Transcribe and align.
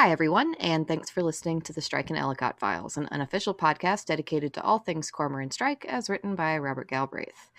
Hi, 0.00 0.12
everyone, 0.12 0.54
and 0.60 0.88
thanks 0.88 1.10
for 1.10 1.22
listening 1.22 1.60
to 1.60 1.74
the 1.74 1.82
Strike 1.82 2.08
and 2.08 2.18
Ellacott 2.18 2.58
Files, 2.58 2.96
an 2.96 3.06
unofficial 3.10 3.54
podcast 3.54 4.06
dedicated 4.06 4.54
to 4.54 4.62
all 4.62 4.78
things 4.78 5.10
Cormoran 5.10 5.50
Strike, 5.50 5.84
as 5.84 6.08
written 6.08 6.34
by 6.34 6.56
Robert 6.56 6.88
Galbraith. 6.88 7.50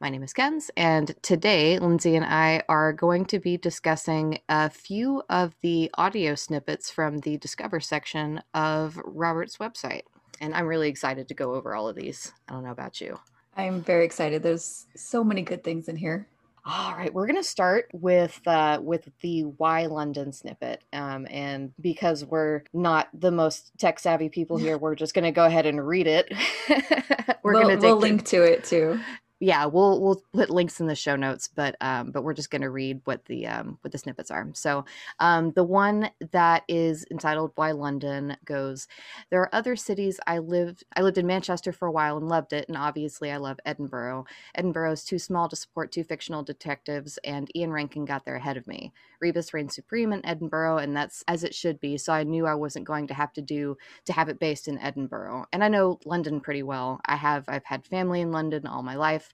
My 0.00 0.08
name 0.08 0.22
is 0.22 0.32
Kenz, 0.32 0.70
and 0.78 1.14
today 1.20 1.78
Lindsay 1.78 2.16
and 2.16 2.24
I 2.24 2.62
are 2.70 2.94
going 2.94 3.26
to 3.26 3.38
be 3.38 3.58
discussing 3.58 4.38
a 4.48 4.70
few 4.70 5.22
of 5.28 5.54
the 5.60 5.90
audio 5.98 6.34
snippets 6.34 6.90
from 6.90 7.18
the 7.18 7.36
Discover 7.36 7.80
section 7.80 8.42
of 8.54 8.98
Robert's 9.04 9.58
website. 9.58 10.04
And 10.40 10.54
I'm 10.54 10.66
really 10.66 10.88
excited 10.88 11.28
to 11.28 11.34
go 11.34 11.54
over 11.54 11.74
all 11.74 11.86
of 11.86 11.96
these. 11.96 12.32
I 12.48 12.54
don't 12.54 12.64
know 12.64 12.70
about 12.70 13.02
you. 13.02 13.20
I'm 13.58 13.82
very 13.82 14.06
excited. 14.06 14.42
There's 14.42 14.86
so 14.96 15.22
many 15.22 15.42
good 15.42 15.62
things 15.62 15.86
in 15.86 15.96
here. 15.96 16.26
All 16.72 16.94
right, 16.94 17.12
we're 17.12 17.26
gonna 17.26 17.42
start 17.42 17.88
with 17.92 18.40
uh, 18.46 18.78
with 18.80 19.08
the 19.22 19.42
why 19.42 19.86
London 19.86 20.32
snippet, 20.32 20.84
um, 20.92 21.26
and 21.28 21.72
because 21.80 22.24
we're 22.24 22.62
not 22.72 23.08
the 23.12 23.32
most 23.32 23.72
tech 23.76 23.98
savvy 23.98 24.28
people 24.28 24.56
here, 24.56 24.78
we're 24.78 24.94
just 24.94 25.12
gonna 25.12 25.32
go 25.32 25.44
ahead 25.44 25.66
and 25.66 25.84
read 25.84 26.06
it. 26.06 26.32
we're 27.42 27.54
we'll, 27.54 27.62
gonna 27.62 27.76
we'll 27.78 27.96
link 27.96 28.24
to 28.26 28.42
it 28.42 28.62
too 28.62 29.00
yeah, 29.42 29.64
we'll 29.64 30.02
we'll 30.02 30.22
put 30.34 30.50
links 30.50 30.80
in 30.80 30.86
the 30.86 30.94
show 30.94 31.16
notes, 31.16 31.48
but 31.48 31.74
um, 31.80 32.10
but 32.10 32.22
we're 32.22 32.34
just 32.34 32.50
going 32.50 32.60
to 32.60 32.68
read 32.68 33.00
what 33.04 33.24
the 33.24 33.46
um, 33.46 33.78
what 33.80 33.90
the 33.90 33.96
snippets 33.96 34.30
are. 34.30 34.46
So 34.52 34.84
um, 35.18 35.52
the 35.52 35.64
one 35.64 36.10
that 36.32 36.64
is 36.68 37.06
entitled 37.10 37.52
"Why 37.54 37.70
London" 37.70 38.36
goes. 38.44 38.86
There 39.30 39.40
are 39.40 39.54
other 39.54 39.76
cities 39.76 40.20
I 40.26 40.38
lived. 40.38 40.84
I 40.94 41.00
lived 41.00 41.16
in 41.16 41.26
Manchester 41.26 41.72
for 41.72 41.88
a 41.88 41.92
while 41.92 42.18
and 42.18 42.28
loved 42.28 42.52
it, 42.52 42.68
and 42.68 42.76
obviously 42.76 43.32
I 43.32 43.38
love 43.38 43.58
Edinburgh. 43.64 44.26
Edinburgh 44.54 44.92
is 44.92 45.04
too 45.04 45.18
small 45.18 45.48
to 45.48 45.56
support 45.56 45.90
two 45.90 46.04
fictional 46.04 46.42
detectives, 46.42 47.18
and 47.24 47.50
Ian 47.56 47.72
Rankin 47.72 48.04
got 48.04 48.26
there 48.26 48.36
ahead 48.36 48.58
of 48.58 48.66
me. 48.66 48.92
Rebus 49.22 49.54
reigned 49.54 49.72
supreme 49.72 50.12
in 50.12 50.24
Edinburgh, 50.24 50.78
and 50.78 50.94
that's 50.94 51.24
as 51.26 51.44
it 51.44 51.54
should 51.54 51.80
be. 51.80 51.96
So 51.96 52.12
I 52.12 52.24
knew 52.24 52.46
I 52.46 52.54
wasn't 52.54 52.86
going 52.86 53.06
to 53.06 53.14
have 53.14 53.32
to 53.34 53.42
do 53.42 53.78
to 54.04 54.12
have 54.12 54.28
it 54.28 54.38
based 54.38 54.68
in 54.68 54.78
Edinburgh. 54.78 55.46
And 55.50 55.64
I 55.64 55.68
know 55.68 55.98
London 56.04 56.40
pretty 56.40 56.62
well. 56.62 57.00
I 57.06 57.16
have 57.16 57.46
I've 57.48 57.64
had 57.64 57.86
family 57.86 58.20
in 58.20 58.32
London 58.32 58.66
all 58.66 58.82
my 58.82 58.96
life 58.96 59.29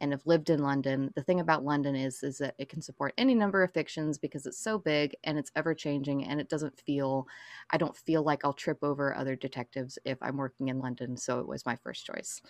and 0.00 0.12
have 0.12 0.26
lived 0.26 0.50
in 0.50 0.62
London. 0.62 1.10
The 1.14 1.22
thing 1.22 1.40
about 1.40 1.64
London 1.64 1.96
is 1.96 2.22
is 2.22 2.38
that 2.38 2.54
it 2.58 2.68
can 2.68 2.82
support 2.82 3.14
any 3.18 3.34
number 3.34 3.62
of 3.62 3.72
fictions 3.72 4.18
because 4.18 4.46
it's 4.46 4.58
so 4.58 4.78
big 4.78 5.14
and 5.24 5.38
it's 5.38 5.52
ever 5.56 5.74
changing 5.74 6.24
and 6.24 6.40
it 6.40 6.48
doesn't 6.48 6.78
feel 6.80 7.26
I 7.70 7.76
don't 7.76 7.96
feel 7.96 8.22
like 8.22 8.44
I'll 8.44 8.52
trip 8.52 8.78
over 8.82 9.14
other 9.14 9.36
detectives 9.36 9.98
if 10.04 10.18
I'm 10.22 10.36
working 10.36 10.68
in 10.68 10.78
London, 10.78 11.16
so 11.16 11.40
it 11.40 11.48
was 11.48 11.66
my 11.66 11.76
first 11.76 12.04
choice. 12.04 12.42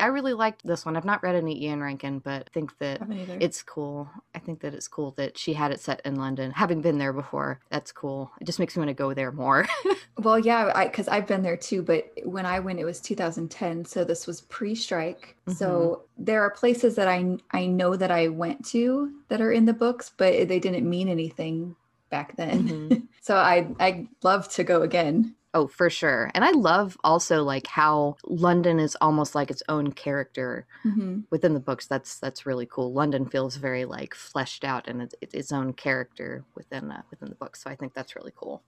I 0.00 0.06
really 0.06 0.32
liked 0.32 0.66
this 0.66 0.84
one. 0.84 0.96
I've 0.96 1.04
not 1.04 1.22
read 1.22 1.36
any 1.36 1.64
Ian 1.64 1.80
Rankin, 1.80 2.18
but 2.18 2.42
I 2.46 2.50
think 2.52 2.76
that 2.78 3.02
it's 3.40 3.62
cool. 3.62 4.08
I 4.34 4.38
think 4.38 4.60
that 4.60 4.74
it's 4.74 4.88
cool 4.88 5.12
that 5.12 5.38
she 5.38 5.52
had 5.52 5.70
it 5.70 5.80
set 5.80 6.00
in 6.04 6.16
London. 6.16 6.50
Having 6.50 6.82
been 6.82 6.98
there 6.98 7.12
before, 7.12 7.60
that's 7.70 7.92
cool. 7.92 8.30
It 8.40 8.44
just 8.44 8.58
makes 8.58 8.76
me 8.76 8.80
want 8.80 8.88
to 8.90 8.94
go 8.94 9.14
there 9.14 9.32
more. 9.32 9.66
well, 10.18 10.38
yeah, 10.38 10.84
because 10.84 11.08
I've 11.08 11.26
been 11.26 11.42
there 11.42 11.56
too. 11.56 11.82
But 11.82 12.10
when 12.24 12.46
I 12.46 12.60
went, 12.60 12.80
it 12.80 12.84
was 12.84 13.00
2010, 13.00 13.84
so 13.84 14.04
this 14.04 14.26
was 14.26 14.42
pre-strike. 14.42 15.36
Mm-hmm. 15.46 15.56
So 15.56 16.02
there 16.18 16.42
are 16.42 16.50
places 16.50 16.96
that 16.96 17.08
I 17.08 17.38
I 17.50 17.66
know 17.66 17.96
that 17.96 18.10
I 18.10 18.28
went 18.28 18.64
to 18.66 19.12
that 19.28 19.40
are 19.40 19.52
in 19.52 19.64
the 19.64 19.72
books, 19.72 20.12
but 20.16 20.48
they 20.48 20.58
didn't 20.58 20.88
mean 20.88 21.08
anything 21.08 21.76
back 22.10 22.36
then. 22.36 22.68
Mm-hmm. 22.68 22.98
so 23.20 23.36
I 23.36 23.68
I 23.80 24.08
love 24.22 24.48
to 24.50 24.64
go 24.64 24.82
again. 24.82 25.34
Oh, 25.54 25.68
for 25.68 25.88
sure. 25.88 26.32
And 26.34 26.44
I 26.44 26.50
love 26.50 26.98
also 27.04 27.44
like 27.44 27.68
how 27.68 28.16
London 28.24 28.80
is 28.80 28.96
almost 29.00 29.36
like 29.36 29.52
its 29.52 29.62
own 29.68 29.92
character 29.92 30.66
mm-hmm. 30.84 31.20
within 31.30 31.54
the 31.54 31.60
books. 31.60 31.86
That's 31.86 32.18
that's 32.18 32.44
really 32.44 32.66
cool. 32.66 32.92
London 32.92 33.24
feels 33.26 33.54
very 33.54 33.84
like 33.84 34.14
fleshed 34.14 34.64
out 34.64 34.88
and 34.88 35.00
it's, 35.00 35.14
its 35.22 35.52
own 35.52 35.72
character 35.72 36.44
within 36.56 36.90
uh, 36.90 37.02
within 37.08 37.28
the 37.28 37.36
book. 37.36 37.54
So 37.54 37.70
I 37.70 37.76
think 37.76 37.94
that's 37.94 38.16
really 38.16 38.32
cool. 38.34 38.64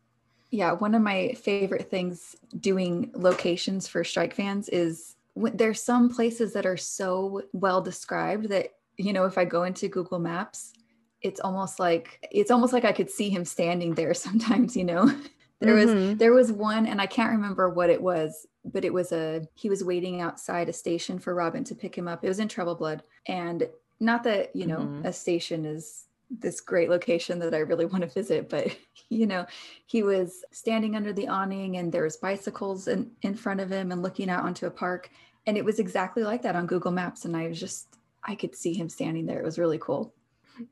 Yeah, 0.53 0.73
one 0.73 0.95
of 0.95 1.03
my 1.03 1.33
favorite 1.33 1.91
things 1.91 2.37
doing 2.61 3.11
locations 3.15 3.89
for 3.89 4.05
strike 4.05 4.35
fans 4.35 4.69
is 4.69 5.17
when 5.35 5.57
there's 5.57 5.83
some 5.83 6.09
places 6.09 6.53
that 6.53 6.67
are 6.67 6.77
so 6.77 7.43
well 7.53 7.81
described 7.81 8.49
that 8.51 8.75
you 8.97 9.13
know 9.13 9.25
if 9.25 9.37
I 9.37 9.45
go 9.45 9.65
into 9.65 9.89
Google 9.89 10.21
Maps, 10.21 10.73
it's 11.21 11.41
almost 11.41 11.81
like 11.81 12.25
it's 12.31 12.53
almost 12.53 12.73
like 12.73 12.85
I 12.85 12.93
could 12.93 13.11
see 13.11 13.29
him 13.29 13.45
standing 13.45 13.95
there 13.95 14.15
sometimes, 14.27 14.77
you 14.77 14.85
know. 14.85 15.13
There 15.61 15.75
mm-hmm. 15.75 16.09
was 16.09 16.19
there 16.19 16.33
was 16.33 16.53
one 16.53 16.87
and 16.87 17.01
I 17.01 17.07
can't 17.07 17.33
remember 17.33 17.71
what 17.71 17.91
it 17.91 18.03
was, 18.03 18.47
but 18.65 18.85
it 18.85 18.93
was 18.93 19.13
a 19.13 19.43
he 19.55 19.69
was 19.69 19.85
waiting 19.85 20.21
outside 20.21 20.69
a 20.69 20.73
station 20.73 21.19
for 21.19 21.35
Robin 21.35 21.65
to 21.65 21.75
pick 21.75 21.97
him 21.97 22.09
up. 22.09 22.25
It 22.25 22.29
was 22.29 22.41
in 22.41 22.49
Troubled 22.49 22.79
Blood. 22.79 23.03
And 23.27 23.69
not 23.99 24.23
that, 24.25 24.55
you 24.55 24.67
know, 24.67 24.79
mm-hmm. 24.79 25.07
a 25.07 25.13
station 25.13 25.65
is 25.65 26.05
this 26.31 26.61
great 26.61 26.91
location 26.91 27.39
that 27.39 27.55
I 27.55 27.59
really 27.59 27.87
want 27.87 28.03
to 28.03 28.09
visit, 28.09 28.51
but 28.51 28.77
you 29.09 29.27
know, 29.27 29.47
he 29.87 30.03
was 30.03 30.45
standing 30.51 30.95
under 30.95 31.13
the 31.13 31.29
awning 31.29 31.77
and 31.77 31.91
there 31.91 32.03
was 32.03 32.17
bicycles 32.17 32.89
in, 32.89 33.11
in 33.23 33.35
front 33.35 33.61
of 33.61 33.71
him 33.71 33.93
and 33.93 34.03
looking 34.03 34.29
out 34.29 34.45
onto 34.45 34.67
a 34.67 34.71
park. 34.71 35.11
And 35.47 35.57
it 35.57 35.65
was 35.65 35.79
exactly 35.79 36.25
like 36.25 36.43
that 36.43 36.57
on 36.57 36.67
Google 36.67 36.91
Maps. 36.91 37.25
And 37.25 37.37
I 37.37 37.49
was 37.49 37.59
just 37.59 37.97
I 38.25 38.35
could 38.35 38.55
see 38.55 38.75
him 38.75 38.89
standing 38.89 39.25
there. 39.25 39.41
It 39.41 39.45
was 39.45 39.59
really 39.59 39.79
cool. 39.79 40.13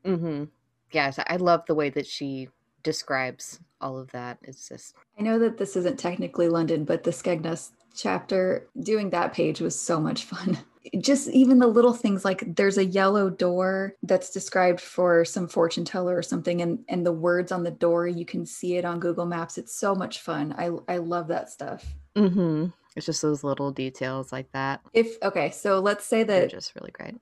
Mm-hmm. 0.03 0.45
Yes, 0.91 1.19
I 1.25 1.37
love 1.37 1.65
the 1.65 1.75
way 1.75 1.89
that 1.89 2.05
she 2.05 2.49
describes 2.85 3.59
all 3.81 3.97
of 3.97 4.11
that. 4.11 4.37
It's 4.43 4.69
just. 4.69 4.95
I 5.19 5.23
know 5.23 5.37
that 5.39 5.57
this 5.57 5.75
isn't 5.75 5.99
technically 5.99 6.47
London, 6.47 6.85
but 6.85 7.03
the 7.03 7.11
Skegness 7.11 7.71
chapter, 7.93 8.67
doing 8.79 9.09
that 9.09 9.33
page 9.33 9.59
was 9.59 9.77
so 9.77 9.99
much 9.99 10.23
fun. 10.23 10.57
Just 10.99 11.29
even 11.29 11.57
the 11.57 11.65
little 11.65 11.93
things 11.93 12.23
like 12.23 12.43
there's 12.55 12.77
a 12.77 12.85
yellow 12.85 13.27
door 13.27 13.95
that's 14.03 14.29
described 14.29 14.79
for 14.79 15.25
some 15.25 15.47
fortune 15.47 15.83
teller 15.83 16.15
or 16.15 16.21
something, 16.21 16.61
and 16.61 16.77
and 16.87 17.03
the 17.03 17.11
words 17.11 17.51
on 17.51 17.63
the 17.63 17.71
door 17.71 18.07
you 18.07 18.23
can 18.23 18.45
see 18.45 18.75
it 18.77 18.85
on 18.85 18.99
Google 18.99 19.25
Maps. 19.25 19.57
It's 19.57 19.75
so 19.75 19.95
much 19.95 20.19
fun. 20.19 20.53
I 20.55 20.69
I 20.87 20.97
love 20.97 21.27
that 21.29 21.49
stuff. 21.49 21.83
Mm-hmm. 22.15 22.67
It's 22.95 23.07
just 23.07 23.23
those 23.23 23.43
little 23.43 23.71
details 23.71 24.31
like 24.31 24.51
that. 24.51 24.81
If 24.93 25.17
okay, 25.23 25.49
so 25.49 25.79
let's 25.79 26.05
say 26.05 26.21
that 26.21 26.39
They're 26.39 26.47
just 26.47 26.75
really 26.75 26.91
great. 26.91 27.15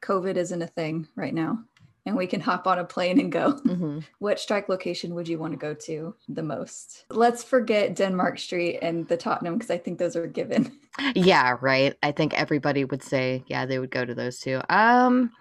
COVID 0.00 0.36
isn't 0.36 0.62
a 0.62 0.68
thing 0.68 1.08
right 1.16 1.34
now 1.34 1.64
and 2.06 2.16
we 2.16 2.26
can 2.26 2.40
hop 2.40 2.66
on 2.66 2.78
a 2.78 2.84
plane 2.84 3.20
and 3.20 3.32
go. 3.32 3.60
Mm-hmm. 3.68 3.98
what 4.18 4.40
strike 4.40 4.68
location 4.68 5.14
would 5.14 5.28
you 5.28 5.38
want 5.38 5.52
to 5.52 5.58
go 5.58 5.74
to 5.74 6.14
the 6.28 6.42
most? 6.42 7.04
Let's 7.10 7.44
forget 7.44 7.94
Denmark 7.94 8.38
Street 8.38 8.78
and 8.80 9.06
the 9.08 9.16
Tottenham 9.16 9.54
because 9.54 9.70
I 9.70 9.76
think 9.78 9.98
those 9.98 10.16
are 10.16 10.26
given. 10.26 10.72
yeah, 11.14 11.58
right. 11.60 11.94
I 12.02 12.12
think 12.12 12.32
everybody 12.34 12.84
would 12.84 13.02
say, 13.02 13.44
yeah, 13.46 13.66
they 13.66 13.78
would 13.78 13.90
go 13.90 14.04
to 14.04 14.14
those 14.14 14.38
two. 14.40 14.60
Um, 14.70 15.32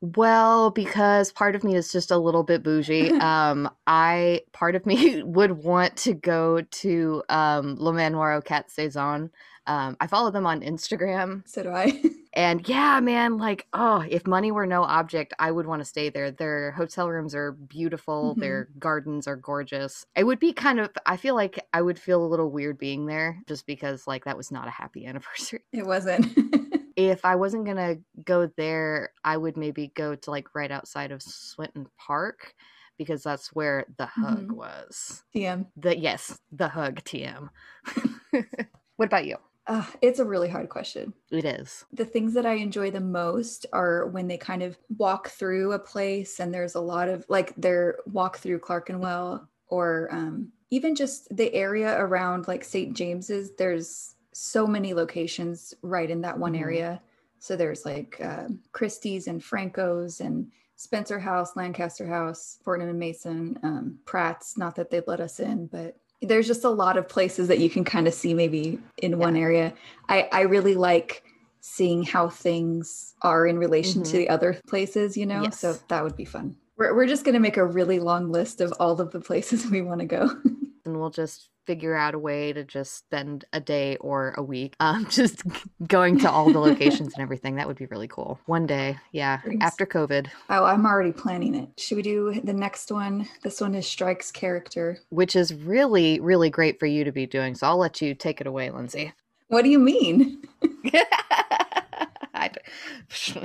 well, 0.00 0.70
because 0.70 1.32
part 1.32 1.54
of 1.54 1.64
me 1.64 1.74
is 1.74 1.92
just 1.92 2.10
a 2.10 2.18
little 2.18 2.42
bit 2.42 2.62
bougie. 2.62 3.12
Um, 3.20 3.68
I 3.86 4.42
part 4.52 4.76
of 4.76 4.86
me 4.86 5.22
would 5.22 5.52
want 5.64 5.96
to 5.98 6.14
go 6.14 6.60
to 6.62 7.22
um, 7.28 7.76
Le 7.78 7.92
Manoir 7.92 8.34
aux 8.34 8.42
Quat'Saisons. 8.42 9.30
Um, 9.66 9.96
I 10.00 10.06
follow 10.06 10.30
them 10.30 10.46
on 10.46 10.60
Instagram. 10.60 11.42
So 11.46 11.62
do 11.64 11.70
I. 11.70 12.00
and 12.36 12.68
yeah, 12.68 13.00
man, 13.00 13.38
like, 13.38 13.66
oh, 13.72 14.04
if 14.08 14.26
money 14.26 14.52
were 14.52 14.66
no 14.66 14.82
object, 14.82 15.32
I 15.38 15.50
would 15.50 15.66
want 15.66 15.80
to 15.80 15.86
stay 15.86 16.10
there. 16.10 16.30
Their 16.30 16.72
hotel 16.72 17.08
rooms 17.08 17.34
are 17.34 17.52
beautiful, 17.52 18.32
mm-hmm. 18.32 18.40
their 18.40 18.68
gardens 18.78 19.26
are 19.26 19.36
gorgeous. 19.36 20.04
It 20.14 20.24
would 20.24 20.38
be 20.38 20.52
kind 20.52 20.78
of, 20.78 20.90
I 21.06 21.16
feel 21.16 21.34
like 21.34 21.58
I 21.72 21.80
would 21.80 21.98
feel 21.98 22.22
a 22.22 22.28
little 22.28 22.50
weird 22.50 22.78
being 22.78 23.06
there 23.06 23.42
just 23.48 23.66
because, 23.66 24.06
like, 24.06 24.26
that 24.26 24.36
was 24.36 24.52
not 24.52 24.68
a 24.68 24.70
happy 24.70 25.06
anniversary. 25.06 25.62
It 25.72 25.86
wasn't. 25.86 26.26
if 26.96 27.24
I 27.24 27.36
wasn't 27.36 27.64
going 27.64 27.76
to 27.78 27.98
go 28.22 28.50
there, 28.56 29.12
I 29.24 29.38
would 29.38 29.56
maybe 29.56 29.92
go 29.94 30.14
to 30.14 30.30
like 30.30 30.54
right 30.54 30.70
outside 30.70 31.12
of 31.12 31.22
Swinton 31.22 31.86
Park 31.98 32.54
because 32.98 33.22
that's 33.22 33.48
where 33.54 33.86
the 33.96 34.06
hug 34.06 34.48
mm-hmm. 34.48 34.56
was. 34.56 35.24
TM. 35.34 35.66
The 35.76 35.96
yes, 35.96 36.38
the 36.52 36.68
hug 36.68 37.02
TM. 37.04 37.48
what 38.96 39.06
about 39.06 39.26
you? 39.26 39.36
Uh, 39.66 39.84
it's 40.00 40.20
a 40.20 40.24
really 40.24 40.48
hard 40.48 40.68
question. 40.68 41.12
It 41.30 41.44
is. 41.44 41.84
The 41.92 42.04
things 42.04 42.34
that 42.34 42.46
I 42.46 42.54
enjoy 42.54 42.90
the 42.90 43.00
most 43.00 43.66
are 43.72 44.06
when 44.06 44.28
they 44.28 44.36
kind 44.38 44.62
of 44.62 44.78
walk 44.96 45.28
through 45.30 45.72
a 45.72 45.78
place 45.78 46.38
and 46.38 46.54
there's 46.54 46.76
a 46.76 46.80
lot 46.80 47.08
of 47.08 47.24
like 47.28 47.54
their 47.56 47.98
walk 48.06 48.38
through 48.38 48.60
Clerkenwell 48.60 49.48
or 49.66 50.08
um, 50.12 50.52
even 50.70 50.94
just 50.94 51.34
the 51.36 51.52
area 51.52 51.98
around 51.98 52.46
like 52.46 52.62
St. 52.62 52.96
James's. 52.96 53.56
There's 53.56 54.14
so 54.32 54.66
many 54.66 54.94
locations 54.94 55.74
right 55.82 56.10
in 56.10 56.20
that 56.20 56.38
one 56.38 56.52
mm-hmm. 56.52 56.62
area. 56.62 57.02
So 57.38 57.56
there's 57.56 57.84
like 57.84 58.20
uh, 58.22 58.48
Christie's 58.72 59.26
and 59.26 59.42
Franco's 59.42 60.20
and 60.20 60.50
Spencer 60.76 61.18
House, 61.18 61.56
Lancaster 61.56 62.06
House, 62.06 62.58
Fortnum 62.62 62.90
and 62.90 62.98
Mason, 62.98 63.58
um, 63.62 63.98
Pratt's. 64.04 64.58
Not 64.58 64.76
that 64.76 64.90
they'd 64.90 65.06
let 65.06 65.20
us 65.20 65.40
in, 65.40 65.66
but 65.66 65.96
there's 66.22 66.46
just 66.46 66.64
a 66.64 66.70
lot 66.70 66.96
of 66.96 67.08
places 67.08 67.48
that 67.48 67.58
you 67.58 67.68
can 67.68 67.84
kind 67.84 68.06
of 68.06 68.14
see 68.14 68.34
maybe 68.34 68.78
in 68.98 69.12
yeah. 69.12 69.16
one 69.16 69.36
area. 69.36 69.72
I 70.08 70.28
I 70.32 70.40
really 70.42 70.74
like 70.74 71.22
seeing 71.60 72.04
how 72.04 72.28
things 72.28 73.14
are 73.22 73.46
in 73.46 73.58
relation 73.58 74.02
mm-hmm. 74.02 74.10
to 74.12 74.16
the 74.18 74.28
other 74.28 74.60
places, 74.68 75.16
you 75.16 75.26
know. 75.26 75.42
Yes. 75.42 75.60
So 75.60 75.76
that 75.88 76.02
would 76.04 76.16
be 76.16 76.24
fun. 76.24 76.56
We're 76.76 76.94
we're 76.94 77.06
just 77.06 77.24
going 77.24 77.34
to 77.34 77.40
make 77.40 77.56
a 77.56 77.64
really 77.64 77.98
long 77.98 78.30
list 78.30 78.60
of 78.60 78.72
all 78.78 79.00
of 79.00 79.10
the 79.10 79.20
places 79.20 79.66
we 79.70 79.82
want 79.82 80.00
to 80.00 80.06
go. 80.06 80.30
and 80.84 81.00
we'll 81.00 81.10
just 81.10 81.50
figure 81.66 81.94
out 81.96 82.14
a 82.14 82.18
way 82.18 82.52
to 82.52 82.64
just 82.64 82.96
spend 82.96 83.44
a 83.52 83.60
day 83.60 83.96
or 83.96 84.34
a 84.36 84.42
week 84.42 84.74
um 84.80 85.06
just 85.10 85.42
going 85.86 86.18
to 86.18 86.30
all 86.30 86.52
the 86.52 86.58
locations 86.70 87.12
and 87.14 87.22
everything 87.22 87.56
that 87.56 87.66
would 87.66 87.76
be 87.76 87.86
really 87.86 88.08
cool 88.08 88.38
one 88.46 88.66
day 88.66 88.96
yeah 89.12 89.40
Dreams. 89.42 89.62
after 89.62 89.84
covid 89.86 90.28
Oh, 90.48 90.64
I'm 90.64 90.86
already 90.86 91.12
planning 91.12 91.54
it. 91.54 91.68
Should 91.78 91.96
we 91.96 92.02
do 92.02 92.40
the 92.42 92.52
next 92.52 92.90
one? 92.92 93.28
This 93.42 93.60
one 93.60 93.74
is 93.74 93.86
Strike's 93.86 94.30
character. 94.30 94.98
which 95.10 95.34
is 95.36 95.52
really 95.54 96.20
really 96.20 96.50
great 96.50 96.78
for 96.78 96.86
you 96.86 97.04
to 97.04 97.12
be 97.12 97.26
doing 97.26 97.54
so 97.54 97.66
i'll 97.66 97.76
let 97.78 98.00
you 98.00 98.14
take 98.14 98.40
it 98.40 98.46
away 98.46 98.70
lindsay 98.70 99.12
What 99.48 99.62
do 99.62 99.70
you 99.70 99.78
mean? 99.78 100.42
I, 102.34 102.50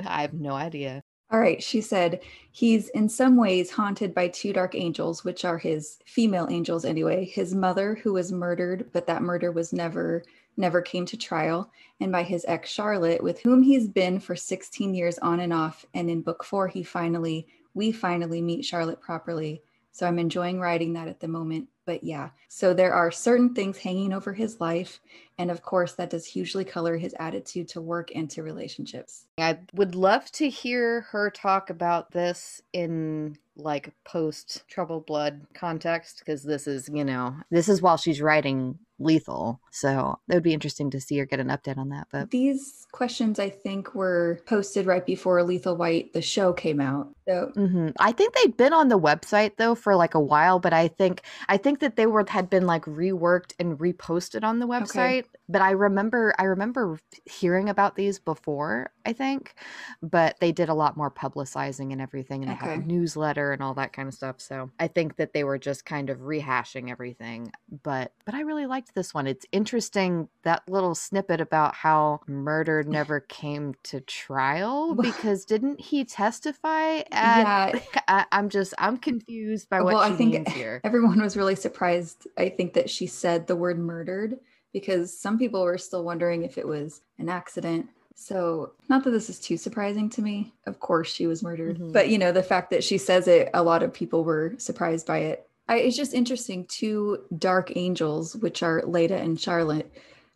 I 0.06 0.22
have 0.22 0.34
no 0.34 0.52
idea 0.52 1.01
All 1.32 1.40
right, 1.40 1.62
she 1.62 1.80
said, 1.80 2.20
he's 2.50 2.90
in 2.90 3.08
some 3.08 3.36
ways 3.36 3.70
haunted 3.70 4.14
by 4.14 4.28
two 4.28 4.52
dark 4.52 4.74
angels, 4.74 5.24
which 5.24 5.46
are 5.46 5.56
his 5.56 5.98
female 6.04 6.46
angels 6.50 6.84
anyway. 6.84 7.24
His 7.24 7.54
mother, 7.54 7.94
who 7.94 8.12
was 8.12 8.30
murdered, 8.30 8.90
but 8.92 9.06
that 9.06 9.22
murder 9.22 9.50
was 9.50 9.72
never 9.72 10.24
never 10.58 10.82
came 10.82 11.06
to 11.06 11.16
trial, 11.16 11.70
and 12.00 12.12
by 12.12 12.22
his 12.22 12.44
ex 12.46 12.68
Charlotte, 12.68 13.22
with 13.22 13.40
whom 13.40 13.62
he's 13.62 13.88
been 13.88 14.20
for 14.20 14.36
16 14.36 14.94
years 14.94 15.18
on 15.20 15.40
and 15.40 15.54
off. 15.54 15.86
And 15.94 16.10
in 16.10 16.20
book 16.20 16.44
four, 16.44 16.68
he 16.68 16.82
finally, 16.82 17.46
we 17.72 17.90
finally 17.90 18.42
meet 18.42 18.66
Charlotte 18.66 19.00
properly. 19.00 19.62
So 19.92 20.06
I'm 20.06 20.18
enjoying 20.18 20.60
writing 20.60 20.92
that 20.92 21.08
at 21.08 21.20
the 21.20 21.28
moment. 21.28 21.68
But 21.84 22.04
yeah, 22.04 22.30
so 22.48 22.72
there 22.72 22.92
are 22.92 23.10
certain 23.10 23.54
things 23.54 23.78
hanging 23.78 24.12
over 24.12 24.32
his 24.32 24.60
life. 24.60 25.00
And 25.38 25.50
of 25.50 25.62
course, 25.62 25.94
that 25.94 26.10
does 26.10 26.26
hugely 26.26 26.64
color 26.64 26.96
his 26.96 27.14
attitude 27.18 27.68
to 27.68 27.80
work 27.80 28.10
and 28.14 28.30
to 28.30 28.42
relationships. 28.42 29.24
I 29.38 29.58
would 29.74 29.94
love 29.94 30.30
to 30.32 30.48
hear 30.48 31.02
her 31.10 31.30
talk 31.30 31.70
about 31.70 32.12
this 32.12 32.62
in 32.72 33.36
like 33.56 33.92
post 34.04 34.62
troubled 34.68 35.06
blood 35.06 35.40
context 35.54 36.20
because 36.20 36.42
this 36.42 36.66
is, 36.66 36.88
you 36.92 37.04
know, 37.04 37.34
this 37.50 37.68
is 37.68 37.82
while 37.82 37.96
she's 37.96 38.22
writing 38.22 38.78
lethal. 39.02 39.60
So 39.70 40.18
it 40.28 40.34
would 40.34 40.42
be 40.42 40.54
interesting 40.54 40.90
to 40.90 41.00
see 41.00 41.20
or 41.20 41.26
get 41.26 41.40
an 41.40 41.48
update 41.48 41.78
on 41.78 41.90
that. 41.90 42.08
But 42.12 42.30
These 42.30 42.86
questions, 42.92 43.38
I 43.38 43.50
think, 43.50 43.94
were 43.94 44.40
posted 44.46 44.86
right 44.86 45.04
before 45.04 45.42
Lethal 45.42 45.76
White, 45.76 46.12
the 46.12 46.22
show, 46.22 46.52
came 46.52 46.80
out. 46.80 47.08
So 47.28 47.52
hmm 47.54 47.90
I 48.00 48.12
think 48.12 48.34
they'd 48.34 48.56
been 48.56 48.72
on 48.72 48.88
the 48.88 48.98
website 48.98 49.56
though 49.56 49.74
for 49.74 49.94
like 49.94 50.14
a 50.14 50.20
while, 50.20 50.58
but 50.58 50.72
I 50.72 50.88
think 50.88 51.22
I 51.48 51.56
think 51.56 51.80
that 51.80 51.96
they 51.96 52.06
were 52.06 52.24
had 52.28 52.50
been 52.50 52.66
like 52.66 52.84
reworked 52.84 53.52
and 53.58 53.78
reposted 53.78 54.42
on 54.44 54.58
the 54.58 54.66
website. 54.66 55.26
But 55.48 55.62
I 55.62 55.70
remember 55.70 56.34
I 56.38 56.44
remember 56.44 56.98
hearing 57.26 57.68
about 57.68 57.94
these 57.96 58.18
before. 58.18 58.90
I 59.04 59.12
think, 59.12 59.54
but 60.02 60.36
they 60.40 60.52
did 60.52 60.68
a 60.68 60.74
lot 60.74 60.96
more 60.96 61.10
publicizing 61.10 61.92
and 61.92 62.00
everything, 62.00 62.42
and 62.42 62.50
they 62.50 62.54
had 62.54 62.70
a 62.70 62.86
newsletter 62.86 63.52
and 63.52 63.62
all 63.62 63.74
that 63.74 63.92
kind 63.92 64.08
of 64.08 64.14
stuff. 64.14 64.40
So 64.40 64.70
I 64.78 64.88
think 64.88 65.16
that 65.16 65.32
they 65.32 65.44
were 65.44 65.58
just 65.58 65.84
kind 65.84 66.10
of 66.10 66.18
rehashing 66.18 66.90
everything. 66.90 67.52
But 67.82 68.12
but 68.24 68.34
I 68.34 68.40
really 68.40 68.66
liked 68.66 68.91
this 68.94 69.12
one. 69.14 69.26
It's 69.26 69.46
interesting 69.52 70.28
that 70.42 70.62
little 70.68 70.94
snippet 70.94 71.40
about 71.40 71.74
how 71.74 72.20
murder 72.26 72.82
never 72.82 73.20
came 73.20 73.74
to 73.84 74.00
trial 74.00 74.94
because 75.00 75.44
didn't 75.44 75.80
he 75.80 76.04
testify 76.04 76.98
at 77.10 77.72
yeah, 77.72 77.80
I, 78.08 78.26
I'm 78.32 78.48
just 78.48 78.74
I'm 78.78 78.96
confused 78.96 79.68
by 79.68 79.80
what 79.82 79.94
Well, 79.94 80.02
I 80.02 80.12
think- 80.12 80.48
here. 80.48 80.80
everyone 80.84 81.20
was 81.20 81.36
really 81.36 81.56
surprised. 81.56 82.26
I 82.36 82.48
think 82.48 82.74
that 82.74 82.90
she 82.90 83.06
said 83.06 83.46
the 83.46 83.56
word 83.56 83.78
murdered 83.78 84.38
because 84.72 85.16
some 85.18 85.38
people 85.38 85.62
were 85.62 85.78
still 85.78 86.04
wondering 86.04 86.42
if 86.44 86.56
it 86.58 86.66
was 86.66 87.02
an 87.18 87.28
accident. 87.28 87.88
So, 88.14 88.72
not 88.88 89.04
that 89.04 89.10
this 89.10 89.28
is 89.30 89.40
too 89.40 89.56
surprising 89.56 90.08
to 90.10 90.22
me. 90.22 90.52
Of 90.66 90.80
course, 90.80 91.10
she 91.12 91.26
was 91.26 91.42
murdered. 91.42 91.78
Mhm. 91.78 91.92
But, 91.92 92.08
you 92.10 92.18
know, 92.18 92.30
the 92.30 92.42
fact 92.42 92.70
that 92.70 92.84
she 92.84 92.96
says 92.98 93.26
it, 93.26 93.48
a 93.54 93.62
lot 93.62 93.82
of 93.82 93.92
people 93.92 94.22
were 94.22 94.54
surprised 94.58 95.06
by 95.06 95.18
it. 95.18 95.48
I, 95.72 95.76
it's 95.78 95.96
just 95.96 96.14
interesting. 96.14 96.66
Two 96.66 97.24
dark 97.38 97.72
angels, 97.76 98.36
which 98.36 98.62
are 98.62 98.82
Leda 98.86 99.16
and 99.16 99.40
Charlotte, 99.40 99.90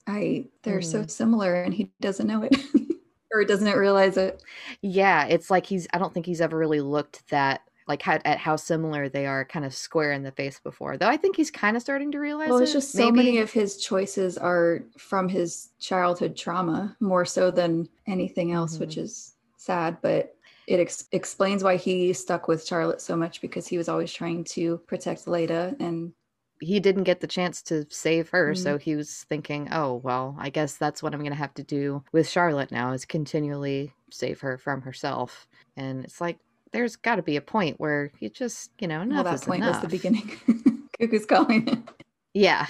I 0.06 0.46
they're 0.62 0.82
so 0.82 1.04
similar 1.06 1.62
and 1.62 1.74
he 1.74 1.92
doesn't 2.00 2.26
know 2.26 2.42
it 2.42 2.56
or 3.32 3.44
doesn't 3.44 3.76
realize 3.76 4.16
it. 4.16 4.42
Yeah, 4.82 5.26
it's 5.26 5.50
like 5.50 5.66
he's 5.66 5.86
I 5.92 5.98
don't 5.98 6.14
think 6.14 6.26
he's 6.26 6.40
ever 6.40 6.56
really 6.56 6.80
looked 6.80 7.28
that 7.30 7.62
like 7.88 8.02
how, 8.02 8.18
at 8.24 8.38
how 8.38 8.56
similar 8.56 9.08
they 9.08 9.26
are 9.26 9.44
kind 9.44 9.64
of 9.64 9.72
square 9.74 10.12
in 10.12 10.22
the 10.22 10.32
face 10.32 10.58
before. 10.58 10.96
Though 10.96 11.08
I 11.08 11.16
think 11.16 11.36
he's 11.36 11.50
kind 11.50 11.76
of 11.76 11.82
starting 11.82 12.10
to 12.12 12.18
realize 12.18 12.48
Well, 12.48 12.58
it's 12.58 12.70
it, 12.70 12.74
just 12.74 12.92
so 12.92 13.10
many 13.12 13.38
of 13.38 13.52
his 13.52 13.76
choices 13.76 14.38
are 14.38 14.84
from 14.98 15.28
his 15.28 15.70
childhood 15.80 16.36
trauma 16.36 16.96
more 17.00 17.24
so 17.24 17.50
than 17.50 17.88
anything 18.06 18.52
else, 18.52 18.78
which 18.78 18.96
Mhm. 18.96 19.02
is 19.02 19.34
sad, 19.56 19.98
but 20.02 20.35
it 20.66 20.80
ex- 20.80 21.08
explains 21.12 21.62
why 21.62 21.76
he 21.76 22.12
stuck 22.12 22.48
with 22.48 22.66
Charlotte 22.66 23.00
so 23.00 23.16
much 23.16 23.40
because 23.40 23.66
he 23.66 23.78
was 23.78 23.88
always 23.88 24.12
trying 24.12 24.44
to 24.44 24.78
protect 24.86 25.28
Leda 25.28 25.76
and 25.80 26.12
he 26.60 26.80
didn't 26.80 27.04
get 27.04 27.20
the 27.20 27.26
chance 27.26 27.60
to 27.62 27.84
save 27.90 28.30
her, 28.30 28.52
Mhm. 28.52 28.56
so 28.62 28.78
he 28.78 28.96
was 28.96 29.24
thinking, 29.28 29.68
"Oh, 29.70 29.96
well, 29.96 30.34
I 30.38 30.48
guess 30.48 30.76
that's 30.76 31.02
what 31.02 31.12
I'm 31.12 31.20
going 31.20 31.30
to 31.32 31.36
have 31.36 31.52
to 31.54 31.62
do 31.62 32.02
with 32.12 32.26
Charlotte 32.28 32.72
now 32.72 32.92
is 32.92 33.04
continually 33.04 33.92
save 34.10 34.40
her 34.40 34.56
from 34.56 34.80
herself." 34.82 35.46
And 35.76 36.02
it's 36.04 36.18
like 36.20 36.38
there's 36.72 36.96
got 36.96 37.16
to 37.16 37.22
be 37.22 37.36
a 37.36 37.42
point 37.42 37.78
where 37.78 38.10
you 38.20 38.28
just, 38.30 38.70
you 38.80 38.88
know, 38.88 39.02
enough 39.02 39.24
well, 39.24 39.34
that 39.36 39.42
point 39.46 39.62
enough. 39.62 39.82
was 39.82 39.90
the 39.90 39.96
beginning. 39.96 40.30
Cuckoo's 40.98 41.26
calling. 41.26 41.86
Yeah, 42.34 42.66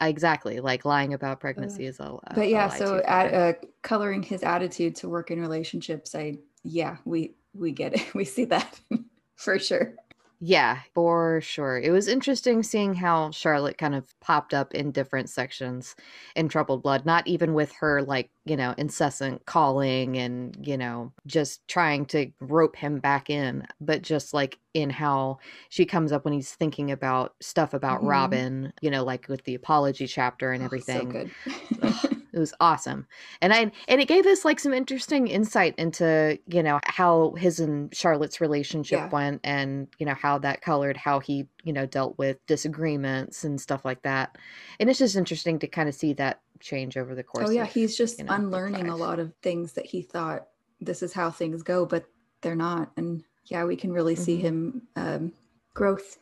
exactly. 0.00 0.60
Like 0.60 0.84
lying 0.84 1.14
about 1.14 1.40
pregnancy 1.40 1.86
is 1.86 2.00
a. 2.00 2.04
a 2.24 2.34
but 2.34 2.48
yeah, 2.48 2.68
so 2.68 2.98
at, 3.06 3.34
uh, 3.34 3.52
coloring 3.82 4.22
his 4.22 4.42
attitude 4.42 4.96
to 4.96 5.08
work 5.08 5.30
in 5.30 5.40
relationships, 5.40 6.14
I 6.14 6.38
yeah, 6.64 6.96
we 7.04 7.34
we 7.54 7.72
get 7.72 7.94
it. 7.94 8.06
We 8.14 8.24
see 8.24 8.44
that 8.46 8.80
for 9.36 9.58
sure. 9.58 9.94
Yeah, 10.40 10.82
for 10.94 11.40
sure. 11.40 11.78
It 11.78 11.90
was 11.90 12.06
interesting 12.06 12.62
seeing 12.62 12.94
how 12.94 13.32
Charlotte 13.32 13.76
kind 13.76 13.92
of 13.96 14.14
popped 14.20 14.54
up 14.54 14.72
in 14.72 14.92
different 14.92 15.28
sections 15.28 15.96
in 16.36 16.48
Troubled 16.48 16.84
Blood, 16.84 17.04
not 17.04 17.26
even 17.26 17.54
with 17.54 17.72
her, 17.72 18.02
like, 18.02 18.30
you 18.44 18.56
know, 18.56 18.72
incessant 18.78 19.46
calling 19.46 20.16
and, 20.16 20.56
you 20.64 20.76
know, 20.76 21.12
just 21.26 21.66
trying 21.66 22.06
to 22.06 22.30
rope 22.40 22.76
him 22.76 23.00
back 23.00 23.30
in, 23.30 23.66
but 23.80 24.02
just 24.02 24.32
like 24.32 24.60
in 24.74 24.90
how 24.90 25.38
she 25.70 25.84
comes 25.84 26.12
up 26.12 26.24
when 26.24 26.34
he's 26.34 26.54
thinking 26.54 26.92
about 26.92 27.34
stuff 27.40 27.74
about 27.74 28.00
Mhm. 28.00 28.06
Robin, 28.06 28.72
you 28.80 28.90
know, 28.92 29.02
like 29.02 29.26
with 29.28 29.42
the 29.42 29.56
apology 29.56 30.06
chapter 30.06 30.52
and 30.52 30.62
Oh, 30.62 30.66
everything. 30.66 31.08
so 31.08 31.12
good. 31.12 31.34
Ugh, 31.82 32.12
it 32.32 32.38
was 32.38 32.52
awesome 32.60 33.06
and 33.40 33.52
i 33.52 33.70
and 33.88 34.00
it 34.00 34.08
gave 34.08 34.26
us 34.26 34.44
like 34.44 34.60
some 34.60 34.72
interesting 34.74 35.26
insight 35.28 35.74
into 35.78 36.38
you 36.46 36.62
know 36.62 36.78
how 36.84 37.32
his 37.32 37.60
and 37.60 37.94
charlotte's 37.94 38.40
relationship 38.40 38.98
Yeah. 38.98 39.08
went 39.10 39.40
and 39.44 39.88
you 39.98 40.06
know 40.06 40.14
how 40.14 40.38
that 40.38 40.60
colored 40.60 40.96
how 40.96 41.20
he 41.20 41.46
you 41.64 41.72
know 41.72 41.86
dealt 41.86 42.16
with 42.18 42.44
disagreements 42.46 43.44
and 43.44 43.60
stuff 43.60 43.84
like 43.84 44.02
that 44.02 44.36
and 44.80 44.88
it's 44.90 44.98
just 44.98 45.16
interesting 45.16 45.58
to 45.58 45.66
kind 45.66 45.88
of 45.88 45.94
see 45.94 46.12
that 46.14 46.40
change 46.60 46.96
over 46.96 47.14
the 47.14 47.22
course 47.22 47.48
Oh 47.48 47.50
yeah, 47.50 47.62
of, 47.62 47.68
he's 47.70 47.96
just 47.96 48.18
you 48.18 48.24
know, 48.24 48.34
unlearning 48.34 48.88
a 48.88 48.96
lot 48.96 49.18
of 49.20 49.32
things 49.42 49.74
that 49.74 49.86
he 49.86 50.02
thought 50.02 50.46
this 50.80 51.02
is 51.02 51.12
how 51.12 51.30
things 51.30 51.62
go, 51.62 51.86
but 51.86 52.04
they're 52.40 52.56
not. 52.56 52.90
And 52.96 53.22
yeah, 53.44 53.64
we 53.64 53.76
can 53.76 53.92
really 53.92 54.16
see 54.16 54.38
Mhm. 54.38 54.40
him 54.40 54.82
um, 54.96 55.32
growth. 55.74 56.18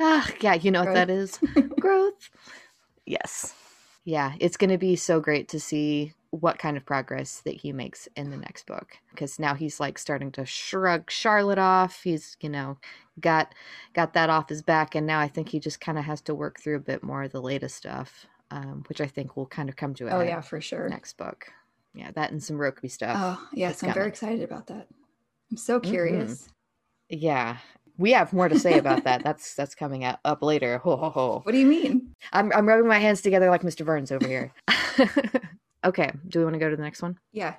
ah 0.00 0.30
yeah 0.40 0.54
you 0.54 0.70
know 0.70 0.84
what 0.84 0.94
that 0.94 1.10
is 1.10 1.38
growth 1.80 2.30
yes 3.06 3.54
yeah 4.04 4.34
it's 4.40 4.56
going 4.56 4.70
to 4.70 4.78
be 4.78 4.96
so 4.96 5.20
great 5.20 5.48
to 5.48 5.60
see 5.60 6.14
what 6.30 6.58
kind 6.58 6.76
of 6.76 6.86
progress 6.86 7.42
that 7.44 7.56
he 7.56 7.72
makes 7.72 8.08
in 8.16 8.30
the 8.30 8.36
next 8.36 8.66
book 8.66 8.96
because 9.10 9.38
now 9.38 9.54
he's 9.54 9.80
like 9.80 9.98
starting 9.98 10.32
to 10.32 10.46
shrug 10.46 11.10
charlotte 11.10 11.58
off 11.58 12.02
he's 12.04 12.36
you 12.40 12.48
know 12.48 12.78
got 13.20 13.54
got 13.94 14.12
that 14.14 14.30
off 14.30 14.48
his 14.48 14.62
back 14.62 14.94
and 14.94 15.06
now 15.06 15.20
i 15.20 15.28
think 15.28 15.48
he 15.48 15.60
just 15.60 15.80
kind 15.80 15.98
of 15.98 16.04
has 16.04 16.20
to 16.20 16.34
work 16.34 16.60
through 16.60 16.76
a 16.76 16.80
bit 16.80 17.02
more 17.02 17.24
of 17.24 17.32
the 17.32 17.42
latest 17.42 17.76
stuff 17.76 18.26
um, 18.52 18.84
which 18.88 19.00
i 19.00 19.06
think 19.06 19.36
will 19.36 19.46
kind 19.46 19.68
of 19.68 19.76
come 19.76 19.94
to 19.94 20.06
a 20.08 20.10
oh 20.14 20.22
yeah, 20.22 20.40
for 20.40 20.60
sure. 20.60 20.88
next 20.88 21.16
book 21.16 21.52
yeah 21.94 22.10
that 22.12 22.30
and 22.30 22.42
some 22.42 22.56
rokeby 22.56 22.90
stuff 22.90 23.16
Oh 23.16 23.48
yes, 23.54 23.82
I'm 23.82 23.92
very 23.92 24.08
excited 24.08 24.42
about 24.42 24.66
that. 24.68 24.88
I'm 25.50 25.56
so 25.56 25.80
Mm-hmm. 25.84 25.90
curious. 25.90 26.48
yeah 27.08 27.58
we 28.00 28.12
have 28.12 28.32
more 28.32 28.48
to 28.48 28.58
say 28.58 28.78
about 28.78 29.04
that 29.04 29.22
that's 29.24 29.54
that's 29.54 29.74
coming 29.74 30.02
out 30.04 30.18
up 30.24 30.42
later 30.42 30.78
ho 30.78 30.96
ho 30.96 31.10
ho 31.10 31.40
What 31.44 31.52
do 31.52 31.58
you 31.58 31.66
mean? 31.66 32.14
I'm 32.32 32.50
I'm 32.52 32.66
rubbing 32.66 32.88
my 32.88 32.98
hands 32.98 33.20
together 33.20 33.50
like 33.50 33.62
Mr. 33.62 33.84
Burns 33.84 34.10
over 34.10 34.26
here. 34.26 34.52
okay, 35.84 36.10
do 36.28 36.40
we 36.40 36.44
want 36.44 36.54
to 36.54 36.58
go 36.58 36.70
to 36.70 36.76
the 36.76 36.82
next 36.82 37.02
one? 37.02 37.18
Yeah. 37.32 37.54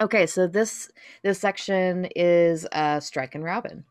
Okay, 0.00 0.26
so 0.26 0.48
this 0.48 0.90
this 1.22 1.38
section 1.38 2.06
is 2.16 2.66
uh 2.72 2.98
Strike 2.98 3.34
and 3.36 3.44
Robin. 3.44 3.84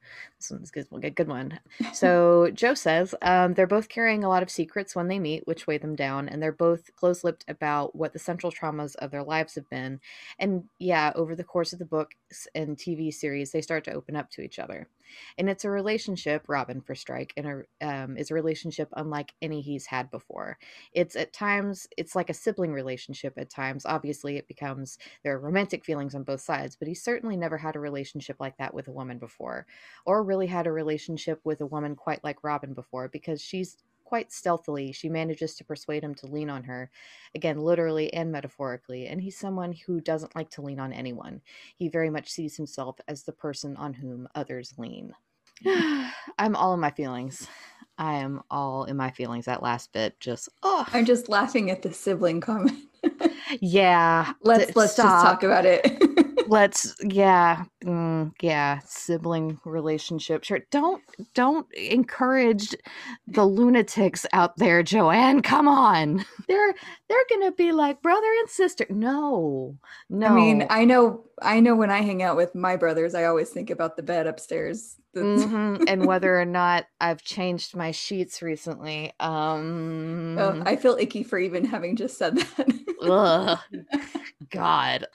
This 0.43 0.51
one's 0.51 0.71
good, 0.71 0.87
a 1.01 1.09
good 1.09 1.29
one. 1.29 1.59
So 1.93 2.51
Jo 2.53 2.73
says 2.73 3.15
um, 3.21 3.53
they're 3.53 3.65
both 3.65 3.87
carrying 3.87 4.25
a 4.25 4.29
lot 4.29 4.43
of 4.43 4.49
secrets 4.49 4.93
when 4.93 5.07
they 5.07 5.17
meet, 5.17 5.47
which 5.47 5.67
weigh 5.67 5.77
them 5.77 5.95
down, 5.95 6.27
and 6.27 6.43
they're 6.43 6.51
both 6.51 6.93
close-lipped 6.97 7.45
about 7.47 7.95
what 7.95 8.11
the 8.11 8.19
central 8.19 8.51
traumas 8.51 8.95
of 8.97 9.11
their 9.11 9.23
lives 9.23 9.55
have 9.55 9.69
been. 9.69 10.01
And 10.37 10.65
yeah, 10.79 11.13
over 11.15 11.33
the 11.33 11.45
course 11.45 11.71
of 11.71 11.79
the 11.79 11.85
books 11.85 12.45
and 12.53 12.75
TV 12.75 13.13
series, 13.13 13.53
they 13.53 13.61
start 13.61 13.85
to 13.85 13.93
open 13.93 14.17
up 14.17 14.29
to 14.31 14.41
each 14.41 14.59
other. 14.59 14.89
And 15.37 15.49
it's 15.49 15.63
a 15.63 15.69
relationship, 15.69 16.43
Robin 16.49 16.81
for 16.81 16.95
Strike, 16.95 17.33
and 17.37 17.65
a, 17.81 17.87
um, 17.87 18.17
is 18.17 18.31
a 18.31 18.33
relationship 18.33 18.89
unlike 18.93 19.33
any 19.41 19.61
he's 19.61 19.85
had 19.85 20.09
before. 20.11 20.57
It's 20.91 21.15
at 21.15 21.33
times 21.33 21.87
it's 21.97 22.15
like 22.15 22.29
a 22.29 22.33
sibling 22.33 22.73
relationship. 22.73 23.33
At 23.37 23.49
times, 23.49 23.85
obviously, 23.85 24.37
it 24.37 24.47
becomes 24.47 24.97
their 25.23 25.39
romantic 25.39 25.85
feelings 25.85 25.92
on 25.93 26.23
both 26.23 26.41
sides, 26.41 26.75
but 26.75 26.87
he 26.87 26.93
certainly 26.93 27.37
never 27.37 27.57
had 27.57 27.75
a 27.75 27.79
relationship 27.79 28.37
like 28.39 28.57
that 28.57 28.73
with 28.73 28.87
a 28.87 28.91
woman 28.91 29.17
before, 29.17 29.65
or 30.05 30.23
really 30.23 30.47
had 30.47 30.67
a 30.67 30.71
relationship 30.71 31.39
with 31.43 31.61
a 31.61 31.65
woman 31.65 31.95
quite 31.95 32.23
like 32.23 32.43
Robin 32.43 32.73
before, 32.73 33.07
because 33.09 33.41
she's 33.41 33.77
quite 34.03 34.31
stealthily, 34.31 34.91
she 34.91 35.09
manages 35.09 35.55
to 35.55 35.63
persuade 35.63 36.03
him 36.03 36.13
to 36.13 36.27
lean 36.27 36.49
on 36.49 36.63
her, 36.63 36.91
again, 37.33 37.59
literally 37.59 38.13
and 38.13 38.31
metaphorically. 38.31 39.07
And 39.07 39.21
he's 39.21 39.37
someone 39.37 39.73
who 39.73 40.01
doesn't 40.01 40.35
like 40.35 40.49
to 40.51 40.61
lean 40.61 40.79
on 40.79 40.93
anyone. 40.93 41.41
He 41.75 41.87
very 41.87 42.09
much 42.09 42.29
sees 42.29 42.55
himself 42.55 42.97
as 43.07 43.23
the 43.23 43.31
person 43.31 43.75
on 43.75 43.93
whom 43.93 44.27
others 44.35 44.73
lean. 44.77 45.13
Mm-hmm. 45.65 46.09
I'm 46.37 46.55
all 46.55 46.73
in 46.73 46.79
my 46.79 46.91
feelings. 46.91 47.47
I 47.97 48.15
am 48.15 48.41
all 48.49 48.85
in 48.85 48.97
my 48.97 49.11
feelings. 49.11 49.45
That 49.45 49.63
last 49.63 49.93
bit 49.93 50.19
just 50.19 50.49
oh 50.63 50.85
I'm 50.93 51.05
just 51.05 51.29
laughing 51.29 51.69
at 51.69 51.81
the 51.81 51.93
sibling 51.93 52.41
comment. 52.41 52.79
Yeah. 53.61 54.33
Let's 54.41 54.75
let's 54.75 54.93
stop. 54.93 55.05
just 55.05 55.25
talk 55.25 55.43
about 55.43 55.65
it. 55.65 56.47
let's 56.47 56.95
yeah 57.01 57.63
mm, 57.83 58.31
yeah 58.41 58.79
sibling 58.85 59.59
relationship 59.65 60.43
sure 60.43 60.59
don't 60.71 61.01
don't 61.33 61.71
encourage 61.73 62.75
the 63.27 63.45
lunatics 63.45 64.25
out 64.33 64.57
there 64.57 64.83
joanne 64.83 65.41
come 65.41 65.67
on 65.67 66.23
they're 66.47 66.73
they're 67.09 67.25
gonna 67.29 67.51
be 67.51 67.71
like 67.71 68.01
brother 68.01 68.31
and 68.39 68.49
sister 68.49 68.85
no 68.89 69.75
no 70.09 70.27
i 70.27 70.31
mean 70.31 70.65
i 70.69 70.85
know 70.85 71.23
i 71.41 71.59
know 71.59 71.75
when 71.75 71.91
i 71.91 72.01
hang 72.01 72.23
out 72.23 72.37
with 72.37 72.55
my 72.55 72.75
brothers 72.75 73.15
i 73.15 73.25
always 73.25 73.49
think 73.49 73.69
about 73.69 73.95
the 73.95 74.03
bed 74.03 74.27
upstairs 74.27 74.95
mm-hmm. 75.15 75.83
and 75.87 76.05
whether 76.05 76.39
or 76.39 76.45
not 76.45 76.85
i've 76.99 77.21
changed 77.21 77.75
my 77.75 77.91
sheets 77.91 78.41
recently 78.41 79.11
um 79.19 80.37
oh, 80.39 80.63
i 80.65 80.75
feel 80.75 80.97
icky 80.99 81.23
for 81.23 81.37
even 81.37 81.63
having 81.65 81.95
just 81.95 82.17
said 82.17 82.37
that 82.37 82.83
Ugh. 83.03 83.59
God. 84.49 85.07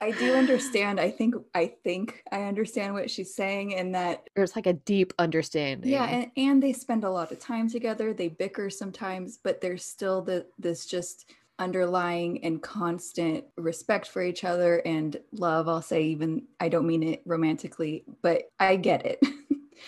I 0.00 0.12
do 0.12 0.34
understand. 0.34 1.00
I 1.00 1.10
think 1.10 1.34
I 1.54 1.72
think 1.82 2.22
I 2.30 2.44
understand 2.44 2.94
what 2.94 3.10
she's 3.10 3.34
saying 3.34 3.74
and 3.74 3.94
that 3.94 4.28
there's 4.36 4.54
like 4.54 4.66
a 4.66 4.72
deep 4.72 5.12
understanding. 5.18 5.90
Yeah, 5.90 6.04
and, 6.04 6.30
and 6.36 6.62
they 6.62 6.72
spend 6.72 7.04
a 7.04 7.10
lot 7.10 7.32
of 7.32 7.40
time 7.40 7.68
together. 7.68 8.12
They 8.12 8.28
bicker 8.28 8.70
sometimes, 8.70 9.38
but 9.42 9.60
there's 9.60 9.84
still 9.84 10.22
the 10.22 10.46
this 10.58 10.86
just 10.86 11.32
underlying 11.58 12.44
and 12.44 12.62
constant 12.62 13.44
respect 13.56 14.06
for 14.06 14.22
each 14.22 14.44
other 14.44 14.78
and 14.86 15.16
love. 15.32 15.68
I'll 15.68 15.82
say 15.82 16.04
even 16.04 16.44
I 16.60 16.68
don't 16.68 16.86
mean 16.86 17.02
it 17.02 17.22
romantically, 17.26 18.04
but 18.22 18.44
I 18.60 18.76
get 18.76 19.04
it. 19.04 19.20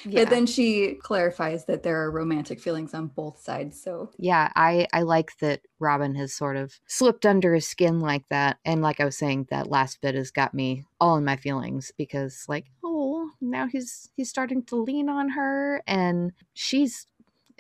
Yeah. 0.04 0.25
But 0.25 0.30
then 0.30 0.47
she 0.47 0.94
clarifies 0.94 1.66
that 1.66 1.82
there 1.82 2.02
are 2.02 2.11
romantic 2.11 2.61
feelings 2.61 2.94
on 2.94 3.09
both 3.09 3.40
sides. 3.40 3.80
So 3.82 4.11
yeah, 4.18 4.50
I 4.56 4.87
I 4.92 5.02
like 5.02 5.37
that 5.38 5.62
Robin 5.78 6.14
has 6.16 6.32
sort 6.32 6.56
of 6.56 6.78
slipped 6.87 7.26
under 7.26 7.54
his 7.54 7.66
skin 7.66 8.00
like 8.00 8.25
that. 8.30 8.59
And 8.64 8.82
like 8.82 9.00
I 9.00 9.04
was 9.04 9.16
saying, 9.16 9.49
that 9.50 9.70
last 9.70 10.00
bit 10.00 10.14
has 10.14 10.30
got 10.30 10.54
me 10.54 10.85
all 11.00 11.16
in 11.16 11.25
my 11.25 11.37
feelings 11.37 11.92
because 11.97 12.44
like, 12.49 12.66
oh, 12.85 13.30
now 13.40 13.66
he's 13.66 14.11
he's 14.16 14.30
starting 14.30 14.62
to 14.64 14.76
lean 14.76 15.09
on 15.09 15.30
her 15.30 15.82
and 15.87 16.32
she's 16.54 17.06